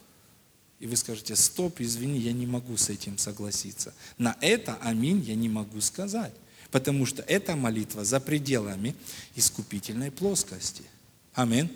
[0.80, 3.94] и вы скажете, стоп, извини, я не могу с этим согласиться.
[4.18, 6.34] На это аминь я не могу сказать,
[6.72, 8.96] потому что эта молитва за пределами
[9.36, 10.84] искупительной плоскости.
[11.34, 11.70] Аминь.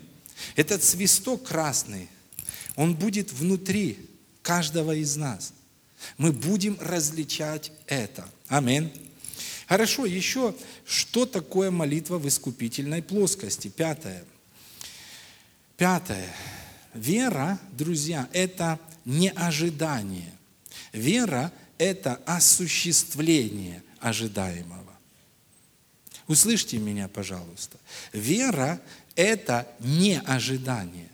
[0.56, 2.10] Этот свисток красный,
[2.78, 3.98] он будет внутри
[4.42, 5.52] каждого из нас.
[6.18, 8.30] Мы будем различать это.
[8.48, 8.94] Аминь.
[9.68, 13.68] Хорошо, еще что такое молитва в искупительной плоскости?
[13.68, 14.24] Пятое.
[15.76, 16.34] Пятое.
[16.94, 20.34] Вера, друзья, это не ожидание.
[20.94, 24.94] Вера– это осуществление ожидаемого.
[26.28, 27.78] Услышьте меня, пожалуйста.
[28.14, 28.80] Вера–
[29.16, 31.10] это не ожидание.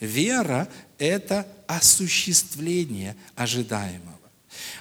[0.00, 4.18] Вера– это осуществление ожидаемого.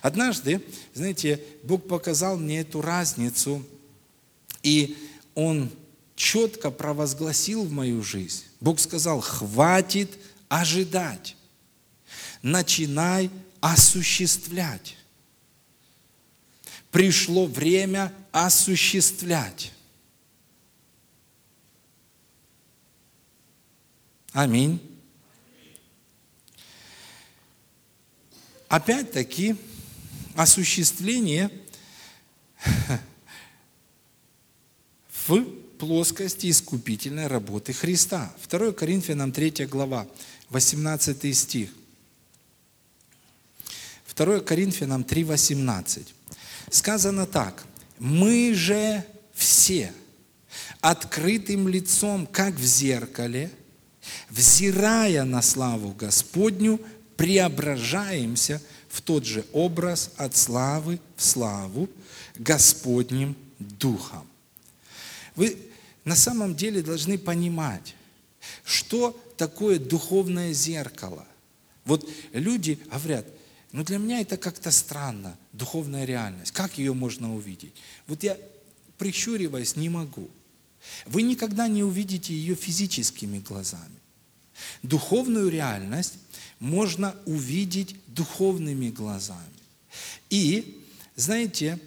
[0.01, 0.61] Однажды,
[0.93, 3.65] знаете, Бог показал мне эту разницу,
[4.63, 4.97] и
[5.35, 5.69] Он
[6.15, 8.43] четко провозгласил в мою жизнь.
[8.59, 10.17] Бог сказал, хватит
[10.49, 11.35] ожидать,
[12.41, 13.29] начинай
[13.61, 14.97] осуществлять.
[16.91, 19.71] Пришло время осуществлять.
[24.33, 24.88] Аминь.
[28.69, 29.55] Опять-таки,
[30.35, 31.49] осуществление
[35.27, 35.43] в
[35.79, 38.31] плоскости искупительной работы Христа.
[38.47, 40.07] 2 Коринфянам 3 глава,
[40.51, 41.71] 18 стих.
[44.15, 46.13] 2 Коринфянам 3, 18.
[46.69, 47.65] Сказано так.
[47.97, 49.03] «Мы же
[49.33, 49.91] все
[50.79, 53.51] открытым лицом, как в зеркале,
[54.29, 56.79] взирая на славу Господню,
[57.19, 61.89] преображаемся в тот же образ от славы в славу
[62.37, 64.25] Господним Духом.
[65.35, 65.57] Вы
[66.05, 67.93] на самом деле должны понимать,
[68.63, 71.27] что такое духовное зеркало.
[71.83, 73.25] Вот люди говорят,
[73.73, 76.53] ну для меня это как-то странно, духовная реальность.
[76.53, 77.73] Как ее можно увидеть?
[78.07, 78.37] Вот я,
[78.97, 80.29] прищуриваясь, не могу.
[81.05, 83.99] Вы никогда не увидите ее физическими глазами.
[84.83, 86.15] Духовную реальность
[86.59, 89.39] можно увидеть духовными глазами.
[90.29, 90.83] И,
[91.15, 91.79] знаете,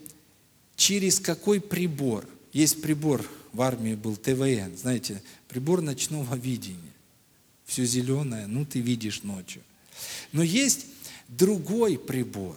[0.76, 2.26] через какой прибор?
[2.52, 6.78] Есть прибор, в армии был ТВН, знаете, прибор ночного видения.
[7.66, 9.62] Все зеленое, ну ты видишь ночью.
[10.32, 10.86] Но есть
[11.28, 12.56] другой прибор,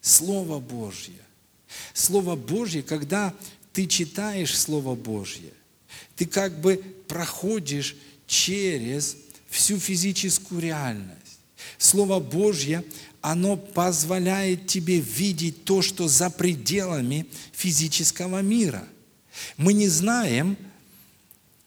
[0.00, 1.14] Слово Божье.
[1.92, 3.34] Слово Божье, когда
[3.72, 5.50] ты читаешь Слово Божье,
[6.16, 6.76] ты как бы
[7.08, 9.16] проходишь через
[9.48, 11.23] всю физическую реальность.
[11.78, 12.84] Слово Божье,
[13.20, 18.86] оно позволяет тебе видеть то, что за пределами физического мира.
[19.56, 20.56] Мы не знаем,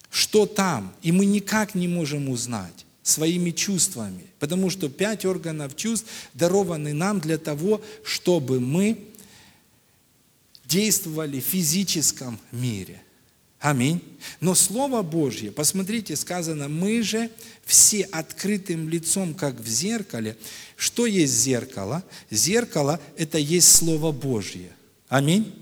[0.09, 6.07] что там, и мы никак не можем узнать своими чувствами, потому что пять органов чувств
[6.33, 8.99] дарованы нам для того, чтобы мы
[10.65, 13.01] действовали в физическом мире.
[13.59, 14.01] Аминь.
[14.39, 17.31] Но Слово Божье, посмотрите, сказано, мы же
[17.65, 20.37] все открытым лицом, как в зеркале.
[20.75, 22.03] Что есть зеркало?
[22.29, 24.71] Зеркало– это есть Слово Божье.
[25.09, 25.53] Аминь.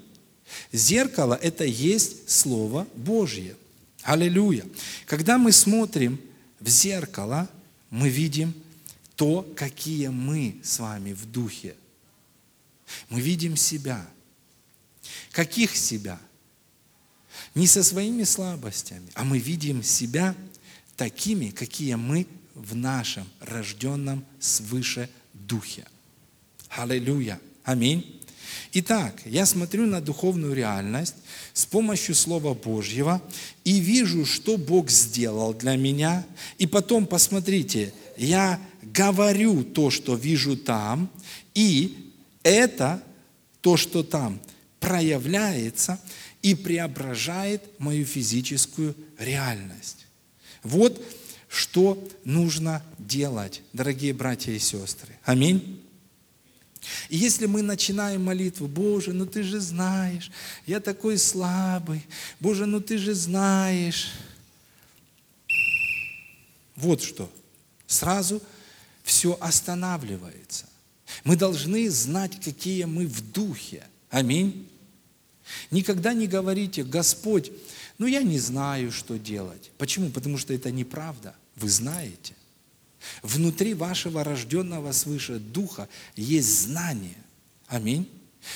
[0.74, 3.56] Зеркало– это есть Слово Божье.
[4.04, 4.66] Аллилуйя.
[5.06, 6.20] Когда мы смотрим
[6.60, 7.50] в зеркало,
[7.90, 8.54] мы видим
[9.16, 11.76] то, какие мы с вами в духе.
[13.10, 14.06] Мы видим себя.
[15.32, 16.20] Каких себя?
[17.56, 20.36] Не со своими слабостями, а мы видим себя
[20.98, 25.86] такими, какие мы в нашем рожденном свыше духе.
[26.70, 27.40] Аллилуйя.
[27.64, 28.22] Аминь.
[28.74, 31.16] Итак, я смотрю на духовную реальность
[31.54, 33.22] с помощью Слова Божьего
[33.64, 36.26] и вижу, что Бог сделал для меня.
[36.58, 41.10] И потом, посмотрите, я говорю то, что вижу там,
[41.54, 42.12] и
[42.44, 43.02] это,
[43.62, 44.42] то, что там
[44.82, 46.00] проявляется–
[46.46, 50.06] и преображает мою физическую реальность.
[50.62, 51.04] Вот
[51.50, 55.18] что нужно делать, дорогие братья и сестры.
[55.24, 55.82] Аминь.
[57.10, 60.30] И если мы начинаем молитву, Боже, ну ты же знаешь,
[60.68, 62.06] я такой слабый,
[62.40, 64.12] Боже, ну ты же знаешь.
[66.76, 67.28] Вот что.
[67.88, 68.40] Сразу
[69.02, 70.68] все останавливается.
[71.24, 73.88] Мы должны знать, какие мы в духе.
[74.12, 74.70] Аминь.
[75.72, 77.52] Никогда не говорите, Господь,
[77.98, 79.72] ну я не знаю, что делать.
[79.78, 80.10] Почему?
[80.10, 81.36] Потому что это неправда.
[81.56, 82.36] Вы знаете.
[83.22, 87.18] Внутри вашего рожденного свыше духа есть знание.
[87.68, 88.10] Аминь.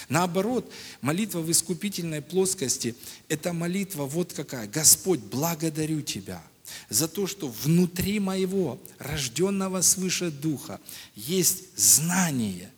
[0.08, 0.72] Наоборот,
[1.02, 2.96] молитва в искупительной плоскости–
[3.28, 4.68] это молитва вот какая.
[4.68, 6.44] Господь, благодарю Тебя
[6.90, 10.80] за то, что внутри моего рожденного свыше духа
[11.16, 12.72] есть знание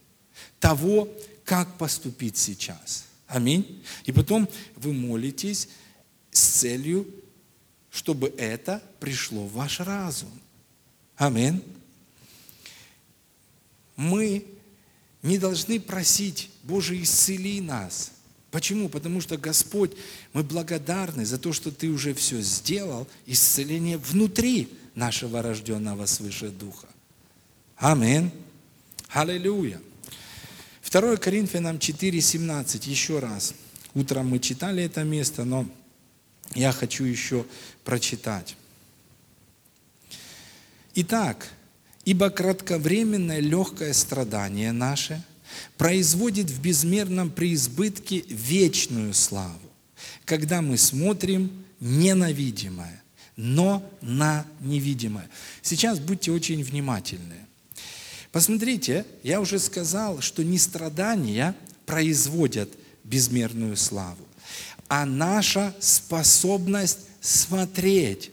[0.60, 1.10] того,
[1.44, 3.06] как поступить сейчас.
[3.32, 3.82] Аминь.
[4.04, 5.70] И потом вы молитесь
[6.32, 7.08] с целью,
[7.90, 10.30] чтобы это пришло в ваш разум.
[11.16, 11.64] Аминь.
[13.96, 14.46] Мы
[15.24, 18.12] не должны просить, Боже, исцели нас.
[18.50, 18.90] Почему?
[18.90, 19.92] Потому что Господь,
[20.34, 26.88] мы благодарны за то, что Ты уже все сделал, исцеление внутри нашего рожденного свыше Духа.
[27.78, 28.30] Аминь.
[29.08, 29.80] Аллилуйя.
[30.92, 33.54] 2 Коринфянам 4,17, еще раз.
[33.94, 35.66] Утром мы читали это место, но
[36.54, 37.46] я хочу еще
[37.86, 38.58] прочитать.
[40.96, 41.48] Итак,
[42.04, 45.24] ибо кратковременное легкое страдание наше
[45.78, 49.72] производит в безмерном преизбытке вечную славу,
[50.26, 53.02] когда мы смотрим не на видимое,
[53.38, 55.30] но на невидимое.
[55.62, 57.48] Сейчас будьте очень внимательны.
[58.32, 61.56] Посмотрите, я уже сказал, что не страдания
[61.86, 62.70] производят
[63.04, 64.26] безмерную славу,
[64.88, 68.32] а наша способность смотреть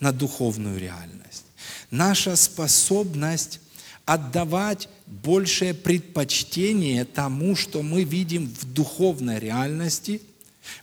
[0.00, 1.44] на духовную реальность
[1.90, 3.60] наша способность
[4.04, 10.22] отдавать большее предпочтение тому, что мы видим в духовной реальности,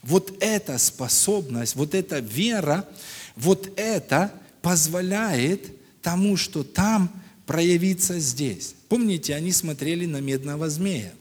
[0.02, 2.88] вот эта способность, вот эта вера,
[3.34, 5.62] вот это позволяет
[6.02, 7.10] тому, что там
[7.46, 8.74] проявиться здесь.
[8.88, 11.14] Помните, они смотрели на медного змея.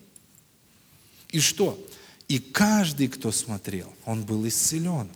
[1.30, 1.80] И что?
[2.28, 5.08] И каждый, кто смотрел, он был исцелен.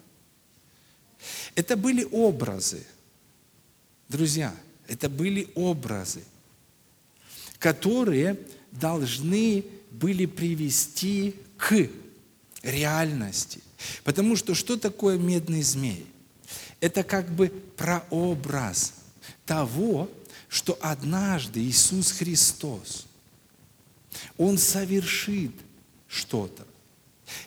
[1.55, 2.86] Это были образы–
[4.10, 4.55] Друзья,
[4.88, 6.24] это были образы,
[7.60, 8.38] которые
[8.72, 11.88] должны были привести к
[12.64, 13.62] реальности.
[14.03, 16.07] Потому что что такое медный змей?
[16.80, 18.95] Это как бы прообраз
[19.45, 20.10] того,
[20.50, 23.06] что однажды Иисус Христос,
[24.38, 25.54] Он совершит
[26.08, 26.68] что-то.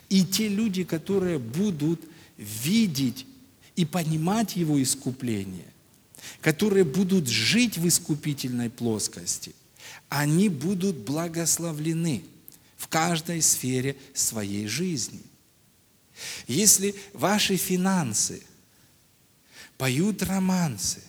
[0.09, 2.01] И те люди, которые будут
[2.37, 3.27] видеть
[3.75, 5.67] и понимать Его искупление,
[6.39, 9.53] которые будут жить в искупительной плоскости,
[10.07, 12.23] они будут благословлены
[12.77, 15.21] в каждой сфере своей жизни.
[16.47, 18.43] Если ваши финансы
[19.77, 21.01] поют романсы,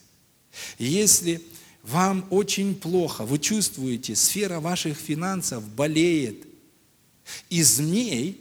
[0.79, 1.43] если
[1.85, 6.47] вам очень плохо, вы чувствуете, сфера ваших финансов болеет,
[7.51, 8.41] и змей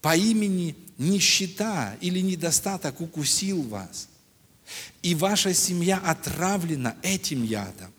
[0.00, 4.08] по имени нищета или недостаток укусил вас,
[5.02, 7.92] и ваша семья отравлена этим ядом.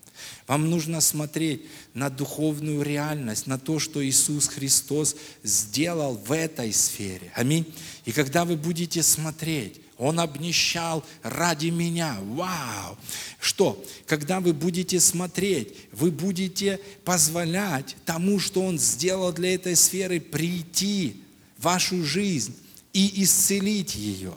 [0.48, 1.62] Вам нужно смотреть
[1.94, 7.32] на духовную реальность, на то, что Иисус Христос сделал в этой сфере.
[7.36, 7.72] Аминь.
[8.06, 12.18] И когда вы будете смотреть, Он обнищал ради меня.
[12.22, 12.98] Вау!
[13.40, 13.84] Что?
[14.06, 21.22] Когда вы будете смотреть, вы будете позволять тому, что Он сделал для этой сферы, прийти
[21.58, 22.56] в вашу жизнь
[22.94, 24.34] и исцелить ее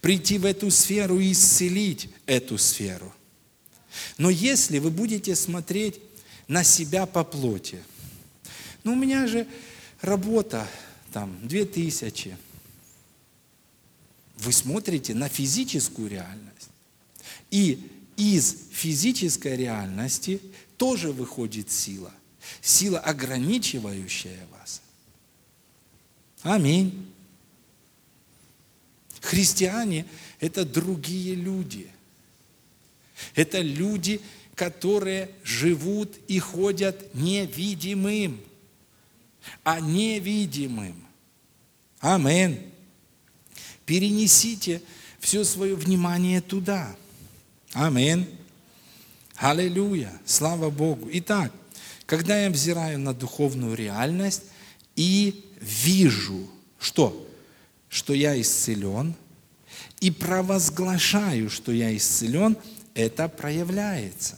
[0.00, 3.12] прийти в эту сферу и исцелить эту сферу.
[4.18, 6.00] Но если вы будете смотреть
[6.48, 7.82] на себя по плоти,
[8.84, 9.46] ну у меня же
[10.00, 10.68] работа
[11.12, 12.36] там две тысячи,
[14.36, 16.68] вы смотрите на физическую реальность.
[17.50, 20.40] И из физической реальности
[20.76, 22.12] тоже выходит сила.
[22.60, 24.82] Сила, ограничивающая вас.
[26.42, 27.12] Аминь.
[29.20, 30.06] Христиане–
[30.40, 31.90] это другие люди.
[33.34, 34.20] Это люди,
[34.54, 38.40] которые живут и ходят невидимым,
[39.64, 41.04] а невидимым.
[42.00, 42.60] Амин.
[43.86, 44.82] Перенесите
[45.20, 46.94] все свое внимание туда.
[47.72, 48.26] Амин.
[49.36, 50.12] Аллилуйя.
[50.26, 51.08] Слава Богу.
[51.12, 51.52] Итак,
[52.04, 54.42] когда я взираю на духовную реальность
[54.96, 57.26] и вижу, что?
[57.96, 59.14] что я исцелен,
[60.00, 62.56] и провозглашаю, что я исцелен,
[62.94, 64.36] это проявляется.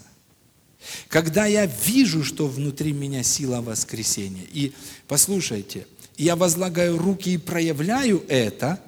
[1.08, 4.72] Когда я вижу, что внутри меня сила воскресения, и
[5.08, 5.86] послушайте,
[6.16, 8.80] я возлагаю руки и проявляю это,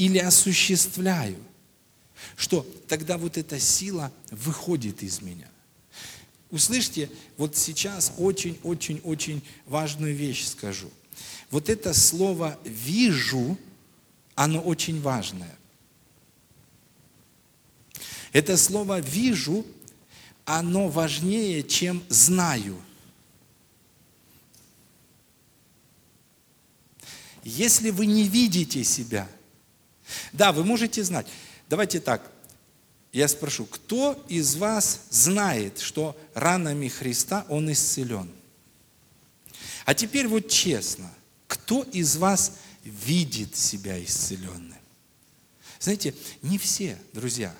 [0.00, 1.36] или осуществляю,
[2.34, 5.46] что тогда вот эта сила выходит из меня.
[6.50, 10.90] услышьте, вот сейчас очень-очень-очень важную вещь скажу.
[11.50, 13.58] Вот это слово «вижу»,
[14.36, 15.54] оно очень важное.
[18.32, 19.66] Это слово «вижу»,
[20.46, 22.80] оно важнее, чем «знаю».
[27.44, 29.28] Если вы не видите себя,
[30.32, 31.26] да, вы можете знать.
[31.68, 32.30] Давайте так,
[33.12, 38.30] я спрошу, кто из вас знает, что ранами Христа он исцелен?
[39.84, 41.10] А теперь вот честно,
[41.48, 42.52] кто из вас
[42.84, 44.78] видит себя исцеленным?
[45.80, 47.54] Знаете, не все, друзья.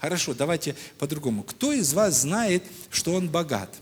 [0.00, 1.42] Хорошо, давайте по-другому.
[1.42, 3.72] Кто из вас знает, что он богат?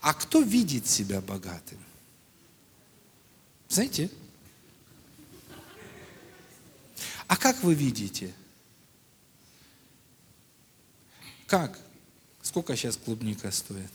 [0.00, 1.78] А кто видит себя богатым?
[3.68, 4.10] Знаете?
[7.26, 8.32] А как вы видите?
[11.46, 11.78] Как?
[12.42, 13.90] Сколько сейчас клубника стоит?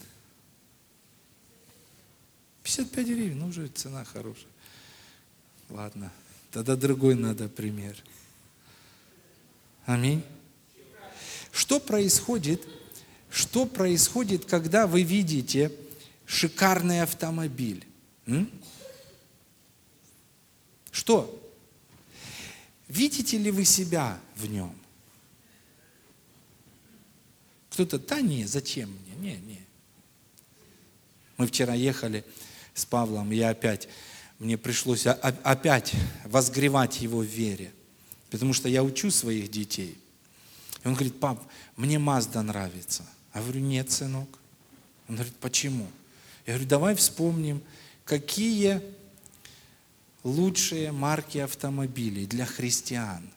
[2.63, 4.45] 55 гривен, ну уже цена хорошая.
[5.69, 6.11] Ладно,
[6.51, 7.95] тогда другой надо пример.
[9.85, 10.23] Аминь.
[11.51, 12.61] Что происходит,
[13.29, 15.71] что происходит, когда вы видите
[16.25, 17.85] шикарный автомобиль?
[18.25, 18.49] М?
[20.91, 21.37] Что?
[22.87, 24.75] Видите ли вы себя в нем?
[27.71, 29.31] Кто-то, да не, зачем мне?
[29.31, 29.65] Не, не.
[31.37, 32.25] Мы вчера ехали
[32.73, 33.87] с Павлом, я опять,
[34.39, 35.93] мне пришлось опять
[36.25, 37.71] возгревать его в вере,
[38.29, 39.97] потому что я учу своих детей.
[40.83, 41.41] И он говорит, пап,
[41.77, 43.05] мне Мазда нравится.
[43.33, 44.27] Я говорю, нет, сынок.
[45.07, 45.87] Он говорит, почему?
[46.45, 47.61] Я говорю, давай вспомним,
[48.03, 48.81] какие
[50.23, 53.29] лучшие марки автомобилей для христиан.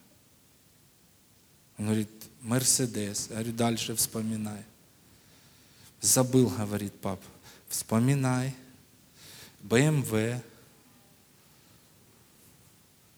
[1.79, 2.11] Он говорит,
[2.43, 3.29] Мерседес.
[3.31, 4.63] Я говорю, дальше вспоминай.
[6.01, 7.21] Забыл, говорит пап.
[7.69, 8.55] Вспоминай.
[9.63, 10.43] БМВ.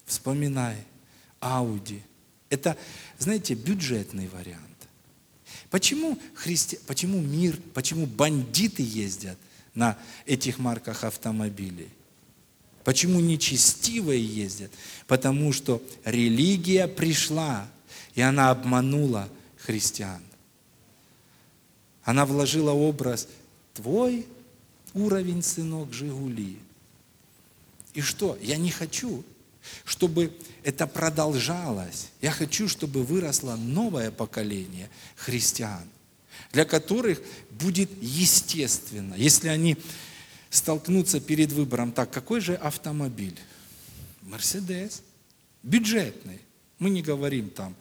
[0.07, 0.77] Вспоминай.
[1.41, 2.03] Ауди.
[2.49, 2.79] Это,
[3.19, 4.63] знаете, бюджетный вариант.
[5.71, 6.79] Почему, христи...
[6.87, 9.37] почему мир, почему бандиты ездят
[9.75, 11.91] на этих марках автомобилей?
[12.87, 14.71] Почему нечестивые ездят?
[15.09, 17.69] Потому что религия пришла,
[18.15, 20.23] и она обманула христиан.
[22.05, 23.27] Она вложила образ
[23.75, 24.25] «твой
[24.95, 26.61] уровень, сынок, Жигули».
[27.93, 28.39] И что?
[28.41, 29.25] Я не хочу,
[29.85, 30.33] чтобы
[30.63, 32.11] это продолжалось.
[32.21, 35.89] Я хочу, чтобы выросло новое поколение христиан,
[36.53, 37.21] для которых
[37.51, 39.77] будет естественно, если они
[40.57, 43.39] столкнуться перед выбором, так, какой же автомобиль?
[44.23, 45.03] Мерседес,
[45.63, 46.41] бюджетный.
[46.79, 47.75] Мы не говорим там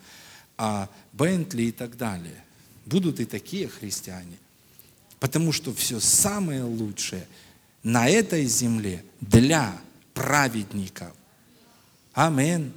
[0.57, 2.43] о Бентли и так далее.
[2.85, 4.37] Будут и такие христиане.
[5.19, 7.27] Потому что все самое лучшее
[7.83, 9.79] на этой земле для
[10.13, 11.13] праведников.
[12.13, 12.71] Амин.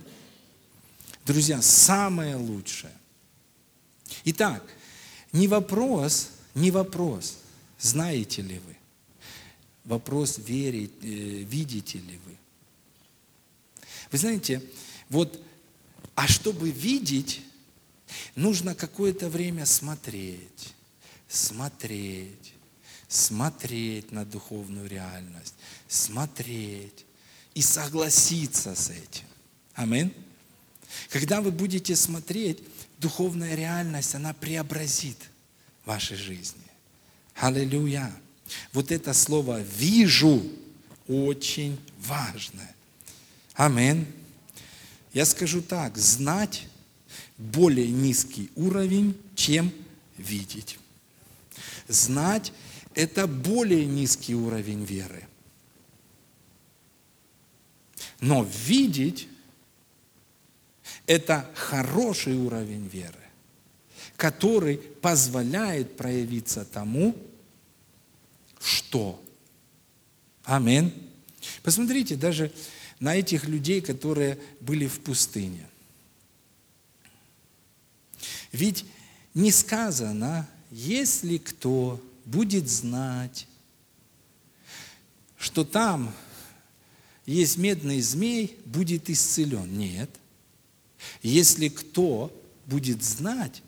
[1.24, 2.92] Друзья, самое лучшее.
[4.24, 4.64] Итак,
[5.32, 7.36] не вопрос, не вопрос,
[7.78, 8.76] знаете ли вы,
[9.88, 12.36] вопрос, верить, э, видите ли вы.
[14.12, 14.62] Вы знаете,
[15.08, 15.42] вот,
[16.14, 17.40] а чтобы видеть,
[18.36, 20.74] нужно какое-то время смотреть,
[21.26, 22.54] смотреть,
[23.08, 25.54] смотреть на духовную реальность,
[25.88, 27.06] смотреть
[27.54, 29.24] и согласиться с этим.
[29.74, 30.12] Амин.
[31.10, 32.62] Когда вы будете смотреть,
[32.98, 35.18] духовная реальность, она преобразит
[35.86, 36.62] вашей жизни.
[37.36, 38.12] Аллилуйя.
[38.72, 40.42] Вот это слово «вижу»
[41.06, 42.74] очень важное.
[43.54, 44.06] Амин.
[45.12, 46.66] Я скажу так, знать
[47.38, 49.72] более низкий уровень, чем
[50.16, 50.78] видеть.
[51.88, 52.52] Знать–
[52.94, 55.26] это более низкий уровень веры.
[58.20, 59.28] Но видеть–
[61.06, 63.14] это хороший уровень веры,
[64.16, 67.16] который позволяет проявиться тому,
[68.60, 69.22] что.
[70.44, 70.92] Амин.
[71.62, 72.52] Посмотрите даже
[73.00, 75.66] на этих людей, которые были в пустыне.
[78.52, 78.84] Ведь
[79.34, 83.46] не сказано, если кто будет знать,
[85.36, 86.14] что там
[87.26, 89.78] есть медный змей, будет исцелен.
[89.78, 90.10] Нет.
[91.22, 92.32] Если кто
[92.66, 93.62] будет знать,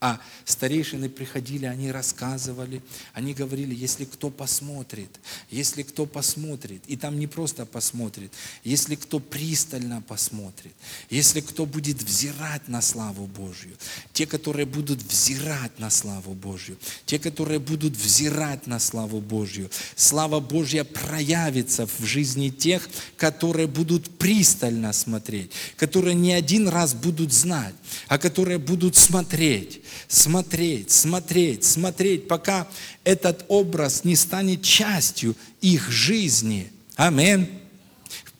[0.00, 2.82] А старейшины приходили, они рассказывали,
[3.12, 5.10] они говорили, если кто посмотрит,
[5.50, 8.32] если кто посмотрит, и там не просто посмотрит,
[8.64, 10.72] если кто пристально посмотрит,
[11.10, 13.76] если кто будет взирать на славу Божью,
[14.14, 20.40] те, которые будут взирать на славу Божью, те, которые будут взирать на славу Божью, слава
[20.40, 22.88] Божья проявится в жизни тех,
[23.18, 27.74] которые будут пристально смотреть, которые не один раз будут знать,
[28.08, 32.66] а которые будут смотреть смотреть, смотреть, смотреть, пока
[33.04, 36.70] этот образ не станет частью их жизни.
[36.96, 37.48] Амин.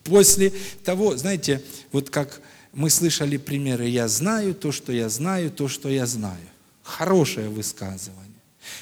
[0.05, 0.53] После
[0.85, 2.41] того, знаете, вот как
[2.73, 6.49] мы слышали примеры, я знаю то, что я знаю, то, что я знаю.
[6.83, 8.21] Хорошее высказывание.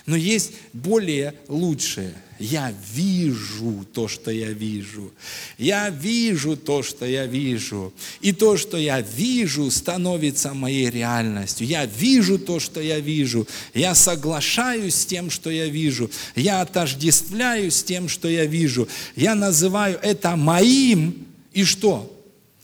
[0.06, 2.14] Но есть более лучшее.
[2.38, 5.12] Я вижу то, что я вижу.
[5.58, 7.92] Я вижу то, что я вижу.
[8.20, 11.66] И то, что я вижу, становится моей реальностью.
[11.66, 13.46] Я вижу то, что я вижу.
[13.74, 16.10] Я соглашаюсь с тем, что я вижу.
[16.36, 18.88] Я отождествляюсь с тем, что я вижу.
[19.16, 21.26] Я называю это моим.
[21.52, 22.14] И что?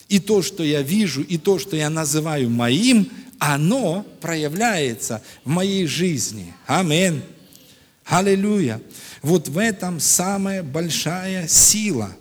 [0.09, 3.11] И то, что я вижу, и то, что я называю моим–
[3.53, 6.55] оно проявляется в моей жизни.
[6.67, 7.23] Амин.
[8.05, 8.81] Аллилуйя.
[9.23, 12.15] Вот в этом самая большая сила.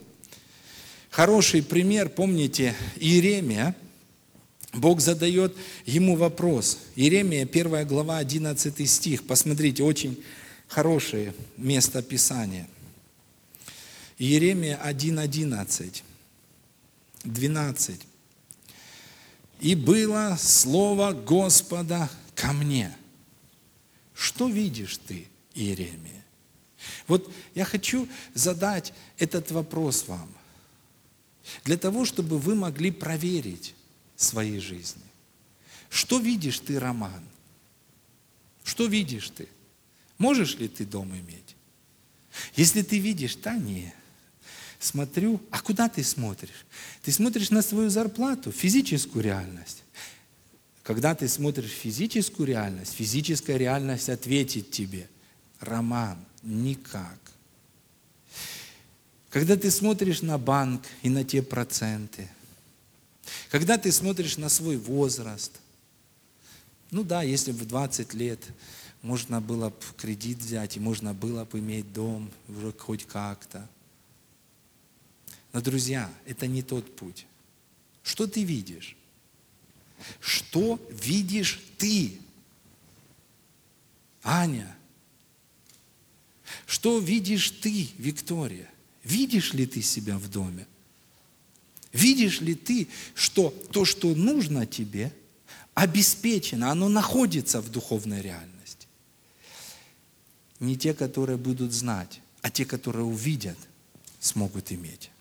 [1.10, 3.76] Хороший пример, помните, Иеремия,
[4.74, 5.56] Бог задает
[5.86, 6.80] ему вопрос.
[6.96, 9.28] Иеремия, 1 глава, 11 стих.
[9.28, 10.22] Посмотрите, очень
[10.68, 12.68] хорошее место Писания.
[14.18, 16.02] Иеремия 1.11,
[17.24, 18.02] 12.
[19.64, 22.94] И было слово Господа ко мне.
[24.14, 26.26] Что видишь ты, Иеремия?
[27.08, 30.30] Вот я хочу задать этот вопрос вам.
[31.64, 33.74] Для того, чтобы вы могли проверить
[34.18, 35.02] свои жизни.
[35.90, 37.24] Что видишь ты, Роман?
[38.66, 39.48] Что видишь ты?
[40.18, 41.56] Можешь ли ты дом иметь?
[42.58, 43.96] Если ты видишь, да нет
[44.84, 46.66] смотрю, а куда ты смотришь?
[47.02, 49.84] Ты смотришь на свою зарплату, физическую реальность.
[50.84, 55.08] Когда ты смотришь физическую реальность, физическая реальность ответит тебе,
[55.60, 57.18] Роман, никак.
[59.30, 62.30] Когда ты смотришь на банк и на те проценты,
[63.50, 65.54] когда ты смотришь на свой возраст,
[66.92, 68.40] ну да, если в 20 лет
[69.02, 73.68] можно было бы кредит взять, и можно было бы иметь дом уже хоть как-то.
[75.54, 77.28] Но, друзья, это не тот путь.
[78.02, 78.98] Что ты видишь?
[80.20, 82.20] Что видишь ты?
[84.24, 84.76] Аня.
[86.66, 88.70] Что видишь ты, Виктория?
[89.04, 90.68] Видишь ли ты себя в доме?
[91.92, 95.14] Видишь ли ты, что то, что нужно тебе,
[95.76, 98.88] обеспечено, оно находится в духовной реальности?
[100.60, 103.58] Не те, которые будут знать, а те, которые увидят,
[104.20, 105.13] смогут иметь.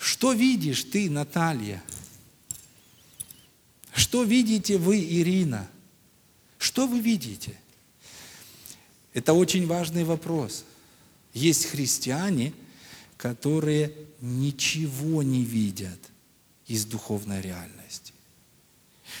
[0.00, 1.82] Что видишь ты, Наталья?
[3.92, 5.68] Что видите вы, Ирина?
[6.56, 7.54] Что вы видите?
[9.12, 10.64] Это очень важный вопрос.
[11.34, 12.54] Есть христиане,
[13.18, 13.92] которые
[14.22, 16.00] ничего не видят
[16.66, 18.14] из духовной реальности.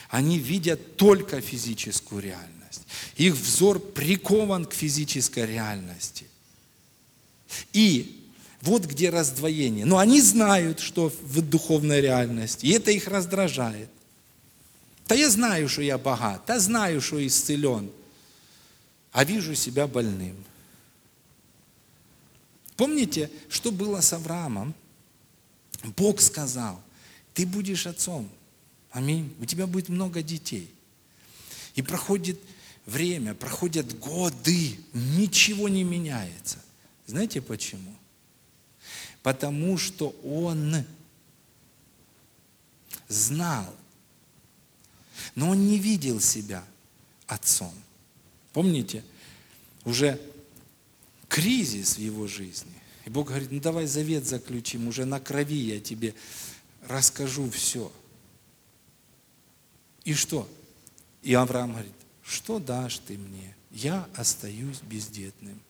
[0.08, 2.86] Они видят только физическую реальность.
[3.16, 6.26] Их взор прикован к физической реальности.
[7.74, 8.19] И
[8.60, 9.84] вот где раздвоение.
[9.84, 13.88] Но они знают, что в духовной реальности, и это их раздражает.
[15.08, 17.90] Да я знаю, что я богат, да знаю, что исцелен,
[19.12, 20.36] а вижу себя больным.
[22.76, 24.74] Помните, что было с Авраамом?
[25.96, 26.80] Бог сказал,
[27.34, 28.28] ты будешь отцом.
[28.90, 29.34] Аминь.
[29.40, 30.70] У тебя будет много детей.
[31.74, 32.40] И проходит
[32.86, 36.58] время, проходят годы, ничего не меняется.
[37.06, 37.94] Знаете почему?
[39.22, 40.84] Потому что он
[43.08, 43.74] знал,
[45.34, 46.64] но он не видел себя
[47.26, 47.72] отцом.
[48.52, 49.04] Помните,
[49.84, 50.20] уже
[51.28, 52.72] кризис в его жизни.
[53.04, 56.14] И Бог говорит, ну давай завет заключим, уже на крови я тебе
[56.88, 57.92] расскажу все.
[60.04, 60.48] И что?
[61.22, 61.92] И Авраам говорит,
[62.22, 63.54] что дашь ты мне?
[63.70, 65.60] Я остаюсь бездетным.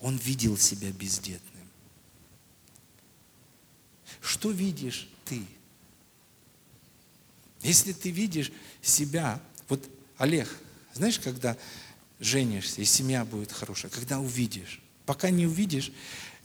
[0.00, 1.49] Он видел себя бездетным.
[4.20, 5.44] Что видишь ты?
[7.62, 8.52] Если ты видишь
[8.82, 10.48] себя, вот Олег,
[10.94, 11.56] знаешь, когда
[12.18, 15.92] женишься, и семья будет хорошая, когда увидишь, пока не увидишь,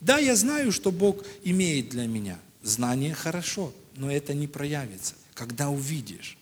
[0.02, 2.40] да, я знаю, что Бог имеет для меня.
[2.62, 6.38] Знание хорошо, но это не проявится, когда увидишь.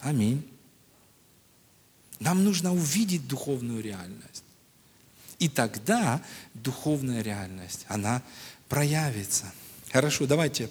[0.00, 0.46] Аминь.
[2.20, 4.44] Нам нужно увидеть духовную реальность.
[5.38, 6.22] И тогда
[6.54, 8.22] духовная реальность, она
[8.68, 9.52] проявится.
[9.92, 10.68] Хорошо, давайте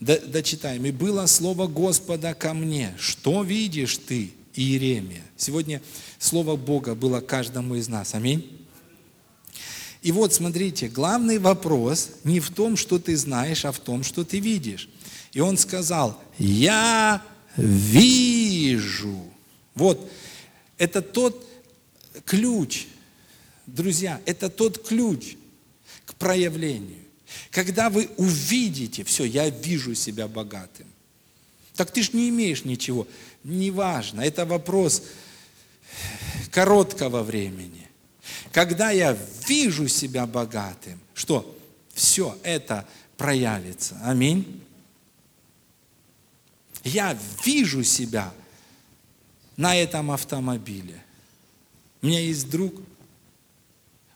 [0.00, 0.84] дочитаем.
[0.84, 5.80] «И было слово Господа ко мне, что видишь ты, Иеремия?» Сегодня
[6.18, 8.14] слово Бога было каждому из нас.
[8.14, 8.62] Аминь.
[10.02, 14.24] И вот, смотрите, главный вопрос не в том, что ты знаешь, а в том, что
[14.24, 14.88] ты видишь.
[15.32, 17.22] И он сказал, я
[17.56, 19.22] вижу.
[19.74, 20.10] Вот,
[20.76, 21.46] это тот
[22.24, 22.86] ключ,
[23.66, 25.36] друзья, это тот ключ
[26.04, 27.01] к проявлению.
[27.50, 30.86] Когда вы увидите, все, я вижу себя богатым.
[31.74, 33.06] Так ты ж не имеешь ничего.
[33.44, 35.02] Неважно, это вопрос
[36.50, 37.88] короткого времени.
[38.52, 39.16] Когда я
[39.46, 41.56] вижу себя богатым, что
[41.94, 43.98] все это проявится.
[44.04, 44.62] Аминь.
[46.84, 48.32] Я вижу себя
[49.56, 51.02] на этом автомобиле.
[52.00, 52.74] У меня есть друг,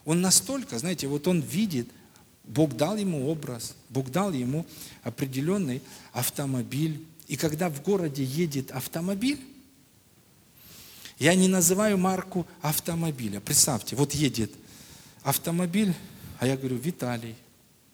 [0.03, 1.87] он настолько, знаете, вот он видит,
[2.47, 4.65] Бог дал ему образ, Бог дал ему
[5.03, 5.81] определенный
[6.13, 7.05] автомобиль.
[7.27, 9.39] И когда в городе едет автомобиль,
[11.19, 13.39] я не называю марку автомобиля.
[13.39, 14.51] Представьте, вот едет
[15.23, 15.93] автомобиль,
[16.39, 17.35] а я говорю, Виталий,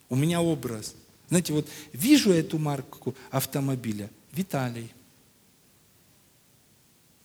[0.09, 0.93] у меня образ.
[1.29, 4.91] Знаете, вот вижу эту марку автомобиля, Виталий.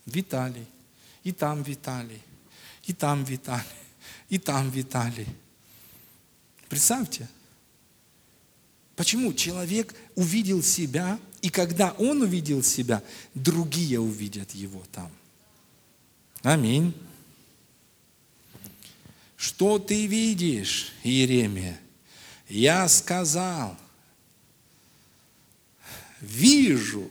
[0.07, 0.67] Виталий.
[1.25, 2.23] И там Виталий.
[2.85, 3.65] И там Виталий.
[4.31, 5.27] И там Виталий.
[6.69, 7.29] Представьте.
[8.97, 13.03] Почему человек увидел себя, и когда он увидел себя,
[13.35, 15.11] другие увидят его там.
[16.43, 16.95] Аминь.
[19.37, 21.79] Что ты видишь, Иеремия?
[22.49, 23.77] Я сказал,
[26.21, 27.09] вижу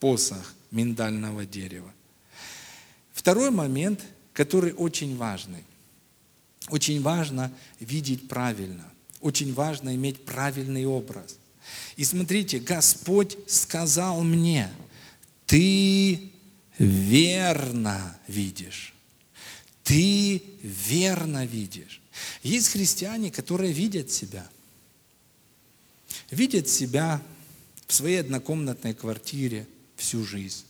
[0.00, 1.92] посох миндального дерева.
[3.12, 5.64] Второй момент, который очень важный.
[6.68, 8.84] Очень важно видеть правильно.
[9.20, 11.38] Очень важно иметь правильный образ.
[11.96, 14.70] И смотрите, Господь сказал мне,
[15.46, 16.30] ты
[16.78, 18.94] верно видишь.
[19.82, 22.00] Ты верно видишь.
[22.42, 24.48] Есть христиане, которые видят себя.
[26.30, 27.22] Видят себя
[27.86, 30.64] в своей однокомнатной квартире всю жизнь.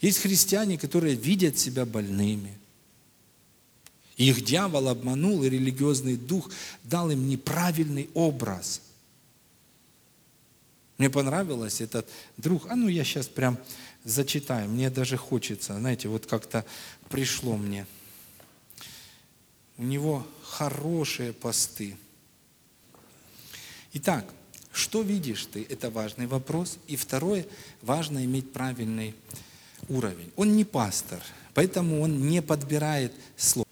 [0.00, 2.59] Есть христиане, которые видят себя больными.
[4.20, 6.50] Их дьявол обманул, и религиозный дух
[6.84, 8.82] дал им неправильный образ.
[10.98, 12.06] Мне понравилось этот
[12.36, 12.66] друг.
[12.68, 13.56] А ну я сейчас прям
[14.04, 14.68] зачитаю.
[14.68, 16.66] Мне даже хочется, знаете, вот как-то
[17.08, 17.86] пришло мне.
[19.78, 21.96] У него хорошие посты.
[23.94, 24.26] Итак,
[24.70, 25.66] что видишь ты?
[25.66, 26.76] Это важный вопрос.
[26.88, 27.46] И второе,
[27.80, 29.14] важно иметь правильный
[29.88, 30.30] уровень.
[30.36, 31.22] Он не пастор,
[31.54, 33.64] поэтому он не подбирает слов.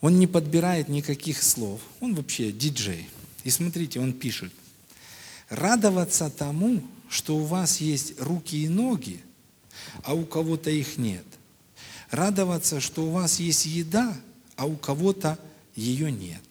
[0.00, 1.80] Он не подбирает никаких слов.
[2.00, 3.08] Он вообще диджей.
[3.44, 4.52] И смотрите, он пишет.
[5.48, 9.20] Радоваться тому, что у вас есть руки и ноги,
[10.02, 11.24] а у кого-то их нет.
[12.10, 14.16] Радоваться, что у вас есть еда,
[14.56, 15.38] а у кого-то
[15.74, 16.42] ее нет.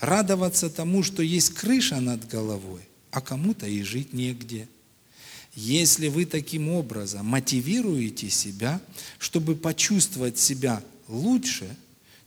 [0.00, 4.68] Радоваться тому, что есть крыша над головой, а кому-то и жить негде.
[5.54, 8.80] Если вы таким образом мотивируете себя,
[9.18, 11.74] чтобы почувствовать себя лучше,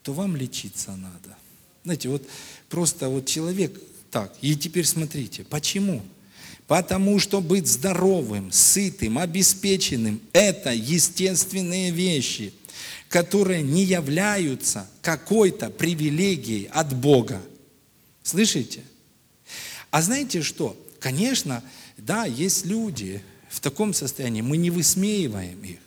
[0.04, 1.38] то вам лечиться надо.
[1.84, 2.28] Знаете, вот
[2.70, 3.80] просто вот человек
[4.12, 6.02] так, и теперь смотрите, почему?
[6.68, 12.54] Потому что быть здоровым, сытым, обеспеченным– это естественные вещи,
[13.08, 17.42] которые не являются какой-то привилегией от Бога.
[18.24, 18.82] Слышите?
[19.90, 20.78] А знаете что?
[21.00, 21.64] Конечно,
[21.98, 25.80] да, есть люди в таком состоянии, мы не высмеиваем их.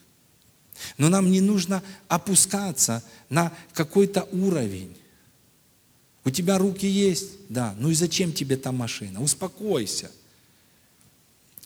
[0.99, 4.97] Но нам не нужно опускаться на какой-то уровень.
[6.25, 7.31] У тебя руки есть?
[7.49, 7.75] Да.
[7.79, 9.23] Ну и зачем тебе та машина?
[9.23, 10.11] Успокойся.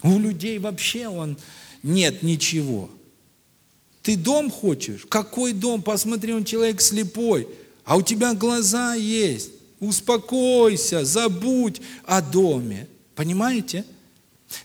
[0.02, 1.36] У людей вообще он
[1.82, 2.90] нет ничего.
[4.02, 5.04] Ты дом хочешь?
[5.08, 5.82] Какой дом?
[5.82, 7.48] Посмотри, он человек слепой.
[7.84, 9.50] А у тебя глаза есть.
[9.80, 12.88] Успокойся, забудь о доме.
[13.14, 13.84] Понимаете?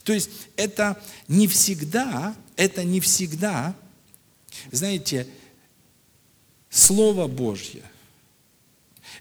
[0.03, 3.75] То есть это не всегда, это не всегда,
[4.69, 5.27] знаете,
[6.69, 7.83] Слово Божье.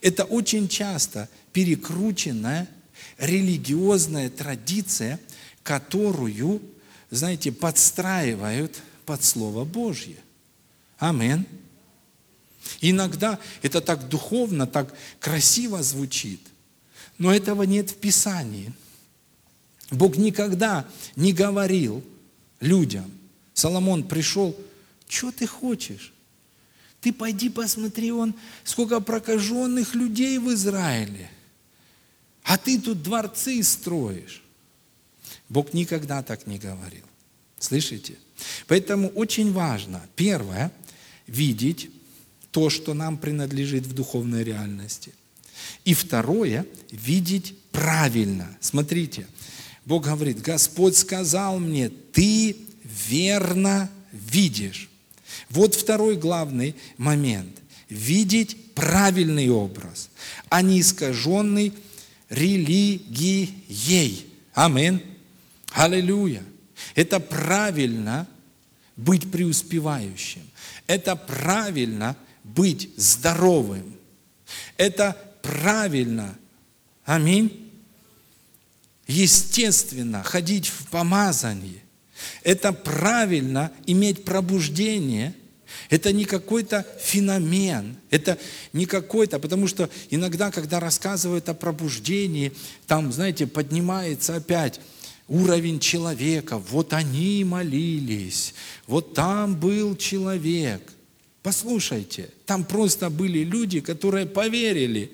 [0.01, 2.69] Это очень часто перекрученная
[3.19, 5.21] религиозная традиция,
[5.63, 6.63] которую,
[7.11, 10.17] знаете, подстраивают под Слово Божье.
[10.99, 11.47] Амин.
[12.81, 16.41] Иногда это так духовно, так красиво звучит,
[17.19, 18.73] но этого нет в Писании.
[19.91, 20.87] Бог никогда
[21.17, 22.05] не говорил
[22.61, 23.11] людям.
[23.55, 24.57] Соломон пришел,
[25.11, 26.13] что ты хочешь?
[27.01, 31.31] Ты пойди посмотри, он, сколько прокаженных людей в Израиле.
[32.45, 34.43] А ты тут дворцы строишь.
[35.49, 37.05] Бог никогда так не говорил.
[37.59, 38.17] Слышите?
[38.67, 40.73] Поэтому очень важно, первое,
[41.27, 41.91] видеть
[42.51, 45.13] то, что нам принадлежит в духовной реальности.
[45.85, 48.57] И второе, видеть правильно.
[48.61, 49.27] Смотрите,
[49.85, 54.90] Бог говорит, Господь сказал мне, ты верно видишь.
[55.51, 57.61] Вот второй главный момент.
[57.89, 60.11] Видеть правильный образ,
[60.49, 61.73] а не искаженный
[62.29, 64.27] религией.
[64.55, 65.03] Амин.
[65.73, 66.43] Аллилуйя.
[66.95, 68.27] Это правильно
[68.97, 70.43] быть преуспевающим.
[70.87, 73.97] Это правильно быть здоровым.
[74.77, 76.37] Это правильно.
[77.05, 77.71] Аминь.
[79.07, 81.83] Естественно, ходить в помазании.
[82.43, 85.35] Это правильно иметь пробуждение.
[85.89, 88.39] Это не какой-то феномен, это
[88.73, 92.53] не какой-то, потому что иногда, когда рассказывают о пробуждении,
[92.87, 94.81] там, знаете, поднимается опять
[95.29, 96.59] уровень человека.
[96.59, 98.55] Вот они молились,
[98.87, 100.93] вот там был человек.
[101.43, 105.11] Послушайте, там просто были люди, которые поверили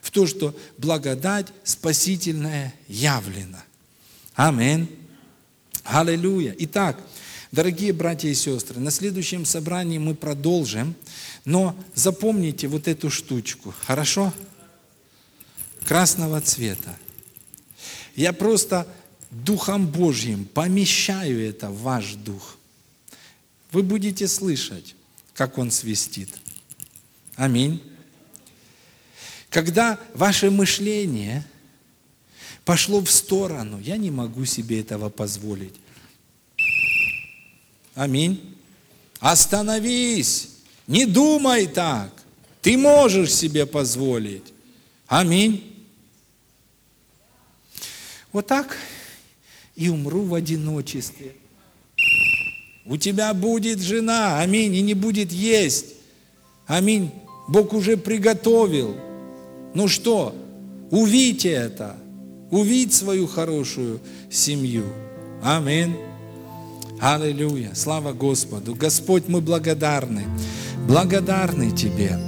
[0.00, 3.64] в то, что благодать спасительная явлена.
[4.34, 4.88] Аминь.
[5.82, 6.54] Аллилуйя.
[6.58, 7.00] Итак,
[7.54, 10.94] дорогие братья и сестры, на следующем собрании мы продолжим,
[11.44, 14.32] но запомните вот эту штучку, хорошо?
[15.86, 16.96] Красного цвета.
[18.16, 18.86] Я просто
[19.30, 22.56] Духом Божьим помещаю это в ваш дух.
[23.72, 24.94] Вы будете слышать,
[25.32, 26.30] как он свистит.
[27.34, 27.82] Аминь.
[29.50, 31.44] Когда ваше мышление–
[32.64, 33.78] пошло в сторону.
[33.80, 35.74] Я не могу себе этого позволить.
[37.94, 38.56] Аминь.
[39.20, 40.50] Остановись.
[40.86, 42.10] Не думай так.
[42.60, 44.44] Ты можешь себе позволить.
[45.06, 45.72] Аминь.
[48.32, 48.76] Вот так
[49.76, 51.34] и умру в одиночестве.
[52.86, 55.86] У тебя будет жена, аминь, и не будет есть.
[56.66, 57.10] Аминь.
[57.48, 58.96] Бог уже приготовил.
[59.74, 60.34] Ну что,
[60.90, 61.96] увидите это
[62.50, 64.84] увидеть свою хорошую семью.
[65.42, 65.96] Аминь.
[67.00, 67.72] Аллилуйя.
[67.74, 68.74] Слава Господу.
[68.74, 70.24] Господь, мы благодарны.
[70.86, 72.18] Благодарны Тебе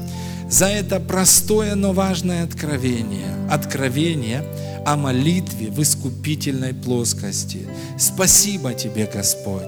[0.51, 3.49] за это простое, но важное откровение.
[3.51, 4.45] Откровение
[4.85, 7.67] о молитве в искупительной плоскости.
[7.99, 9.64] Спасибо Тебе, Господь,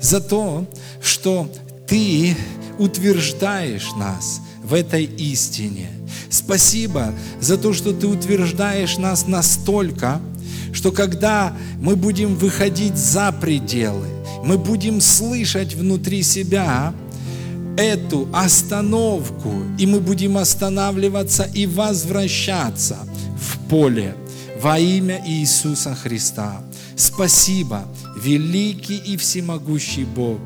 [0.00, 0.66] за то,
[1.02, 1.50] что
[1.86, 2.36] Ты
[2.78, 5.90] утверждаешь нас в этой истине.
[6.30, 10.20] Спасибо за то, что Ты утверждаешь нас настолько,
[10.72, 16.94] что когда мы будем выходить за пределы, мы будем слышать внутри себя
[17.76, 22.98] эту остановку, и мы будем останавливаться и возвращаться
[23.40, 24.14] в поле
[24.60, 26.60] во имя Иисуса Христа.
[26.96, 27.84] Спасибо,
[28.20, 30.38] великий и всемогущий Бог.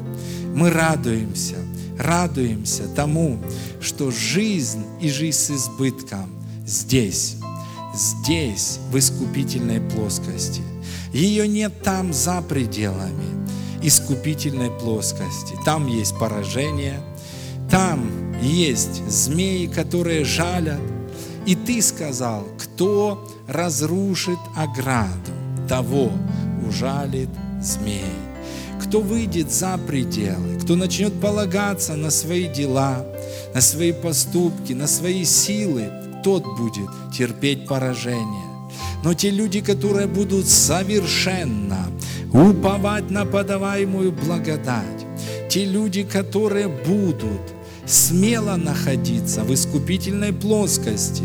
[0.54, 1.56] Мы радуемся,
[1.98, 3.38] радуемся тому,
[3.80, 6.30] что жизнь и жизнь с избытком
[6.66, 7.36] здесь,
[7.94, 10.60] здесь, в искупительной плоскости.
[11.14, 13.42] Ее нет там за пределами
[13.82, 15.56] искупительной плоскости.
[15.64, 17.00] Там есть поражение,
[17.70, 18.10] там
[18.40, 20.80] есть змеи, которые жалят.
[21.46, 25.32] И ты сказал, кто разрушит ограду,
[25.68, 26.12] того
[26.66, 27.30] ужалит
[27.60, 28.04] змей.
[28.80, 33.04] Кто выйдет за пределы, кто начнет полагаться на свои дела,
[33.54, 35.90] на свои поступки, на свои силы,
[36.22, 38.52] тот будет терпеть поражение.
[39.04, 41.86] Но те люди, которые будут совершенно
[42.32, 45.06] уповать на подаваемую благодать,
[45.48, 47.40] те люди, которые будут
[47.86, 51.24] смело находиться в искупительной плоскости,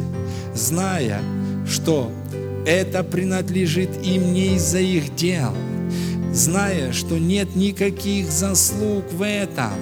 [0.54, 1.22] зная,
[1.68, 2.12] что
[2.66, 5.54] это принадлежит им не из-за их дел,
[6.34, 9.74] зная, что нет никаких заслуг в этом,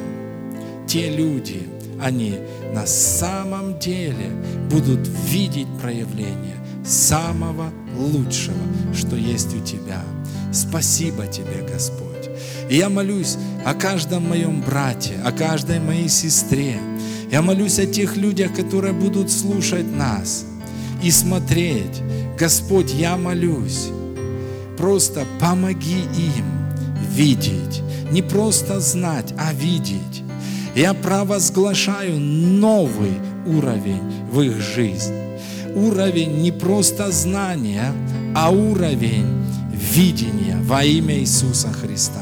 [0.87, 1.63] те люди–
[2.01, 2.39] они
[2.73, 4.31] на самом деле
[4.69, 8.57] будут видеть проявление самого лучшего,
[8.93, 10.03] что есть у тебя.
[10.55, 12.29] Спасибо тебе, Господь.
[12.69, 16.79] И я молюсь о каждом моем брате, о каждой моей сестре.
[17.31, 20.45] Я молюсь о тех людях, которые будут слушать нас
[21.03, 22.01] и смотреть.
[22.39, 23.89] Господь, я молюсь.
[24.77, 26.45] Просто помоги им
[27.11, 27.81] видеть.
[28.11, 30.25] Не просто знать, а видеть
[30.75, 33.13] я провозглашаю новый
[33.45, 35.13] уровень в их жизнь.
[35.73, 37.93] Уровень не просто знания,
[38.35, 39.44] а уровень
[39.95, 42.21] видение во имя Иисуса Христа.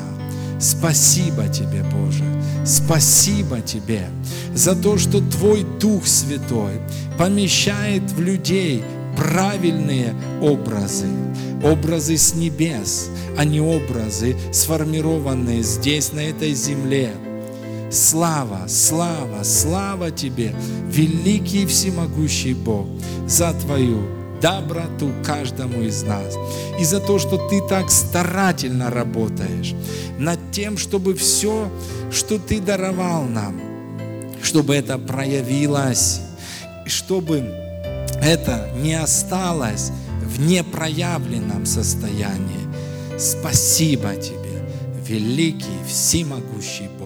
[0.59, 2.23] Спасибо Тебе, Боже.
[2.65, 4.07] Спасибо Тебе
[4.53, 6.79] за то, что Твой Дух Святой
[7.17, 8.83] помещает в людей
[9.17, 11.07] правильные образы,
[11.63, 17.11] образы с небес, а не образы, сформированные здесь, на этой земле.
[17.91, 20.53] Слава, слава, слава Тебе,
[20.87, 22.85] великий всемогущий Бог,
[23.25, 26.35] за Твою доброту каждому из нас.
[26.77, 29.73] И за то, что Ты так старательно работаешь
[30.19, 31.71] над тем, чтобы все,
[32.11, 33.59] что Ты даровал нам,
[34.43, 36.19] чтобы это проявилось,
[36.85, 37.37] чтобы
[38.21, 39.91] это не осталось
[40.21, 42.67] в непроявленном состоянии.
[43.17, 44.67] Спасибо Тебе,
[45.07, 47.02] великий, всемогущий Бог.